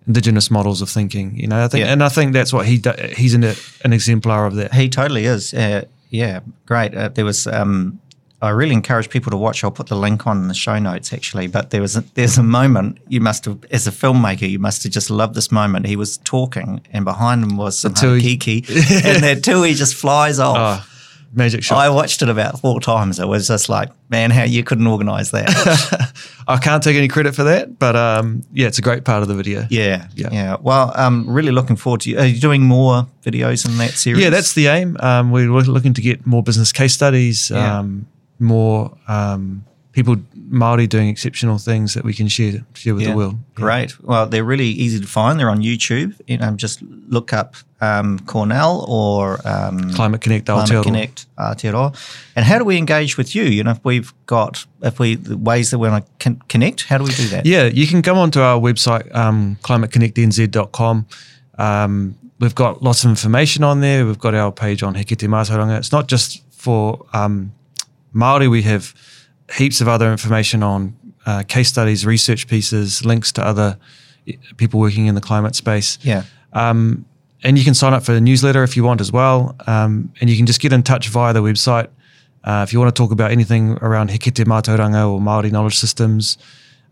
indigenous 0.08 0.50
models 0.50 0.82
of 0.82 0.90
thinking. 0.90 1.36
You 1.36 1.48
know, 1.48 1.64
I 1.64 1.68
think, 1.68 1.86
yeah. 1.86 1.94
and 1.94 2.04
I 2.04 2.10
think 2.10 2.34
that's 2.34 2.52
what 2.52 2.66
he 2.66 2.80
do, 2.80 2.94
he's 3.16 3.36
an, 3.36 3.44
an 3.44 3.94
exemplar 3.94 4.48
of 4.48 4.56
that. 4.56 4.74
He 4.74 4.90
totally 4.90 5.26
is. 5.26 5.54
Uh, 5.54 5.86
yeah, 6.10 6.42
great. 6.66 6.96
Uh, 6.96 7.10
there 7.10 7.26
was. 7.26 7.48
Um, 7.48 8.00
I 8.40 8.50
really 8.50 8.74
encourage 8.74 9.10
people 9.10 9.32
to 9.32 9.38
watch. 9.38 9.64
I'll 9.64 9.72
put 9.72 9.88
the 9.88 9.96
link 9.96 10.28
on 10.28 10.38
in 10.38 10.48
the 10.48 10.54
show 10.54 10.78
notes 10.78 11.12
actually. 11.12 11.48
But 11.48 11.72
there 11.72 11.82
was 11.82 11.96
a, 11.96 12.02
there's 12.14 12.38
a 12.38 12.44
moment 12.44 13.00
you 13.08 13.20
must 13.20 13.46
have, 13.46 13.66
as 13.72 13.88
a 13.88 13.92
filmmaker, 13.92 14.48
you 14.48 14.60
must 14.60 14.84
have 14.84 14.92
just 14.92 15.10
loved 15.10 15.34
this 15.34 15.52
moment. 15.52 15.88
He 15.88 15.96
was 15.96 16.18
talking, 16.18 16.82
and 16.92 17.04
behind 17.04 17.44
him 17.44 17.58
was 17.58 17.80
some 17.80 17.96
Kiki, 17.96 18.58
and 18.70 19.24
that 19.24 19.42
tui 19.44 19.74
just 19.74 19.96
flies 19.96 20.38
off. 20.40 20.86
Oh 20.86 20.97
magic 21.34 21.64
shot. 21.64 21.78
I 21.78 21.90
watched 21.90 22.22
it 22.22 22.30
about 22.30 22.60
four 22.60 22.80
times. 22.80 23.20
It 23.20 23.28
was 23.28 23.48
just 23.48 23.70
like, 23.70 23.90
man, 24.10 24.32
how 24.32 24.44
you 24.44 24.64
couldn't 24.64 24.88
organise 24.88 25.32
that. 25.32 26.14
I 26.48 26.58
can't 26.58 26.82
take 26.82 26.96
any 26.96 27.08
credit 27.08 27.36
for 27.36 27.44
that, 27.44 27.78
but 27.80 27.96
um, 27.96 28.44
yeah, 28.54 28.68
it's 28.68 28.80
a 28.80 28.82
great 28.82 29.04
part 29.06 29.22
of 29.22 29.28
the 29.28 29.36
video. 29.36 29.66
Yeah, 29.70 30.08
yeah. 30.16 30.30
yeah. 30.32 30.58
Well, 30.62 30.92
I'm 30.96 31.28
um, 31.28 31.30
really 31.30 31.52
looking 31.52 31.76
forward 31.76 32.02
to 32.02 32.10
you. 32.10 32.20
Are 32.20 32.26
you 32.26 32.40
doing 32.40 32.64
more 32.64 33.08
videos 33.24 33.68
in 33.68 33.78
that 33.78 33.92
series? 33.92 34.24
Yeah, 34.24 34.30
that's 34.30 34.54
the 34.54 34.68
aim. 34.68 34.98
Um, 35.00 35.32
we're 35.32 35.48
looking 35.48 35.94
to 35.94 36.02
get 36.02 36.26
more 36.26 36.44
business 36.44 36.72
case 36.72 36.94
studies, 36.94 37.50
yeah. 37.50 37.80
um, 37.80 38.08
more 38.40 38.98
um, 39.08 39.66
people 39.98 40.16
Maori 40.50 40.86
doing 40.86 41.10
exceptional 41.10 41.58
things 41.58 41.94
that 41.96 42.04
we 42.04 42.14
can 42.14 42.28
share 42.28 42.64
share 42.76 42.94
with 42.94 43.04
Yeah. 43.04 43.12
the 43.12 43.18
world. 43.18 43.34
Yeah. 43.34 43.56
Great. 43.66 43.90
Well, 44.04 44.28
they're 44.32 44.44
really 44.54 44.68
easy 44.86 45.00
to 45.00 45.08
find. 45.08 45.40
They're 45.40 45.50
on 45.58 45.62
YouTube. 45.70 46.12
You 46.28 46.38
know, 46.38 46.52
just 46.56 46.84
look 47.16 47.34
up 47.34 47.56
um, 47.82 48.20
Cornell 48.32 48.86
or 48.88 49.40
um, 49.54 49.92
Climate 49.94 50.22
Connect 50.22 50.46
Climate 50.46 50.70
Aotearoa. 50.70 50.84
Connect 50.84 51.26
Aotearoa. 51.38 51.90
And 52.36 52.46
how 52.46 52.58
do 52.60 52.66
we 52.66 52.78
engage 52.78 53.18
with 53.18 53.34
you? 53.36 53.44
You 53.56 53.64
know, 53.64 53.72
if 53.72 53.80
we've 53.84 54.14
got 54.28 54.66
if 54.84 55.00
we 55.00 55.16
the 55.16 55.36
ways 55.36 55.72
that 55.72 55.80
we 55.80 55.90
want 55.90 56.06
to 56.06 56.12
con- 56.24 56.42
connect, 56.48 56.84
how 56.84 56.98
do 57.00 57.04
we 57.04 57.12
do 57.24 57.28
that? 57.30 57.46
Yeah, 57.48 57.66
you 57.66 57.88
can 57.88 58.02
come 58.04 58.20
onto 58.20 58.40
our 58.40 58.60
website, 58.62 59.06
um, 59.16 59.58
climateconnectnz.com. 59.64 61.06
Um, 61.58 62.16
we've 62.40 62.56
got 62.56 62.84
lots 62.84 63.04
of 63.04 63.10
information 63.10 63.64
on 63.64 63.82
there. 63.82 64.06
We've 64.06 64.20
got 64.20 64.36
our 64.36 64.52
page 64.52 64.84
on 64.84 64.94
He 64.94 65.04
Kete 65.04 65.28
Mātauranga. 65.28 65.78
It's 65.80 65.92
not 65.92 66.08
just 66.08 66.44
for 66.52 67.04
um, 67.14 67.52
Māori. 68.14 68.48
We 68.50 68.62
have 68.62 68.94
heaps 69.56 69.82
of 69.82 69.88
other 69.88 70.12
information 70.12 70.64
on 70.64 70.96
uh, 71.26 71.44
case 71.44 71.70
studies, 71.70 72.06
research 72.06 72.48
pieces, 72.48 73.06
links 73.06 73.32
to 73.34 73.46
other 73.46 73.78
people 74.58 74.80
working 74.80 75.08
in 75.08 75.16
the 75.16 75.22
climate 75.22 75.56
space. 75.56 75.98
Yeah. 76.02 76.24
Um, 76.54 77.06
and 77.44 77.58
you 77.58 77.64
can 77.64 77.74
sign 77.74 77.94
up 77.94 78.04
for 78.04 78.14
the 78.14 78.22
newsletter 78.22 78.64
if 78.64 78.76
you 78.76 78.84
want 78.84 79.00
as 79.00 79.12
well. 79.12 79.56
Um, 79.68 80.12
and 80.20 80.30
you 80.30 80.38
can 80.38 80.46
just 80.46 80.60
get 80.60 80.74
in 80.74 80.84
touch 80.84 81.08
via 81.10 81.34
the 81.34 81.42
website. 81.42 81.88
Uh, 82.44 82.64
if 82.66 82.74
you 82.74 82.80
want 82.80 82.94
to 82.94 83.00
talk 83.00 83.12
about 83.12 83.32
anything 83.32 83.74
around 83.82 84.10
He 84.10 84.18
Kete 84.18 84.46
Mātauranga 84.46 85.10
or 85.10 85.20
Māori 85.20 85.52
knowledge 85.52 85.78
systems, 85.78 86.38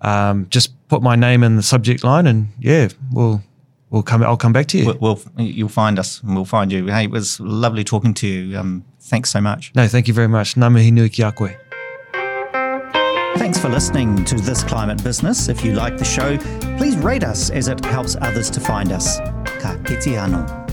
um, 0.01 0.47
just 0.49 0.73
put 0.87 1.01
my 1.01 1.15
name 1.15 1.43
in 1.43 1.55
the 1.55 1.63
subject 1.63 2.03
line 2.03 2.27
and 2.27 2.49
yeah, 2.59 2.89
we'll, 3.11 3.41
we'll 3.89 4.03
come, 4.03 4.21
I'll 4.21 4.37
come 4.37 4.53
back 4.53 4.67
to 4.67 4.77
you. 4.77 4.85
We'll, 4.99 5.19
we'll 5.37 5.45
you'll 5.47 5.69
find 5.69 5.97
us 5.97 6.21
and 6.21 6.35
we'll 6.35 6.45
find 6.45 6.71
you. 6.71 6.87
Hey, 6.87 7.05
it 7.05 7.11
was 7.11 7.39
lovely 7.39 7.83
talking 7.83 8.13
to 8.15 8.27
you. 8.27 8.57
Um, 8.57 8.83
thanks 8.99 9.29
so 9.31 9.41
much. 9.41 9.71
no, 9.75 9.87
thank 9.87 10.07
you 10.07 10.13
very 10.13 10.27
much. 10.27 10.55
Ngā 10.55 10.71
mihi 10.71 10.91
nui 10.91 11.09
ki 11.09 11.23
a 11.23 11.31
koe. 11.31 11.49
Thanks 13.45 13.59
for 13.59 13.69
listening 13.69 14.25
to 14.25 14.33
This 14.37 14.63
Climate 14.63 15.03
Business. 15.03 15.49
If 15.49 15.63
you 15.63 15.73
like 15.73 15.99
the 15.99 16.03
show, 16.03 16.35
please 16.79 16.97
rate 16.97 17.23
us 17.23 17.51
as 17.51 17.67
it 17.67 17.85
helps 17.85 18.15
others 18.19 18.49
to 18.49 18.59
find 18.59 18.91
us. 18.91 19.19
Ka 19.59 19.77
anō. 19.85 20.65